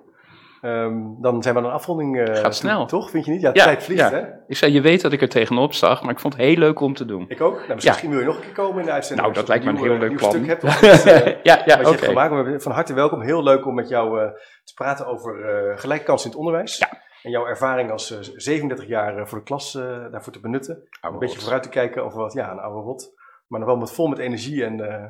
[0.63, 2.19] Ehm, dan zijn we aan een afronding.
[2.27, 2.85] eh, Gaat snel.
[2.85, 3.41] Toch, vind je niet?
[3.41, 4.09] Ja, de Ja, tijd vliegt ja.
[4.09, 4.23] hè?
[4.47, 6.79] Ik zei, je weet dat ik er tegenop zag, maar ik vond het heel leuk
[6.79, 7.25] om te doen.
[7.27, 7.57] Ik ook.
[7.67, 9.27] Nou, misschien wil je nog een keer komen in de uitzending.
[9.27, 10.31] Nou, dat lijkt me een nieuw, heel eh, leuk nieuw plan.
[10.31, 12.63] stuk hebt of iets, eh, ja, ja, wat je hebt gemaakt.
[12.63, 13.21] Van harte welkom.
[13.21, 14.27] Heel leuk om met jou eh,
[14.63, 16.77] te praten over eh gelijke kansen in het onderwijs.
[16.77, 16.89] Ja.
[17.23, 20.75] En jouw ervaring als eh, 37 jaar eh, voor de klas eh, daarvoor te benutten.
[20.75, 21.43] Oude een beetje rot.
[21.43, 23.11] vooruit te kijken over wat, ja, een oude rot.
[23.47, 25.03] Maar dan wel met, vol met energie en eh,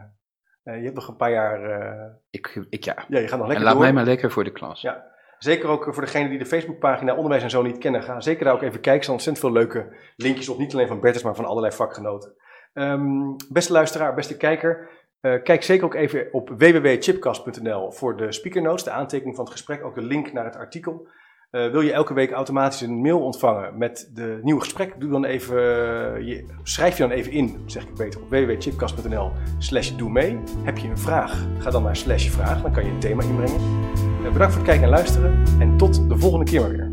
[0.64, 2.96] eh, je hebt nog een paar jaar, eh, Ik, ik, ja.
[3.08, 3.84] ja, je gaat nog En lekker laat door.
[3.84, 4.82] mij maar lekker voor de klas.
[4.82, 5.12] Ja.
[5.44, 8.04] Zeker ook voor degenen die de Facebookpagina Onderwijs en Zo niet kennen.
[8.04, 8.94] Ga zeker daar ook even kijken.
[8.94, 10.58] Er staan ontzettend veel leuke linkjes op.
[10.58, 12.34] Niet alleen van Bertus, maar van allerlei vakgenoten.
[12.74, 14.90] Ehm, beste luisteraar, beste kijker.
[15.22, 19.54] eh, kijk zeker ook even op www.chipcast.nl voor de speaker notes, de aantekening van het
[19.54, 19.86] gesprek.
[19.86, 21.08] Ook de link naar het artikel.
[21.52, 25.00] Eh, wil je elke week automatisch een mail ontvangen met de nieuwe gesprek?
[25.00, 29.32] Doe dan even, eh, je, schrijf je dan even in, zeg ik beter, op www.chipcast.nl
[29.58, 30.40] slash doe mee.
[30.64, 31.46] Heb je een vraag?
[31.60, 34.13] Ga dan naar slash vraag, dan kan je een thema inbrengen.
[34.32, 36.92] Bedankt voor het kijken en luisteren en tot de volgende keer maar weer.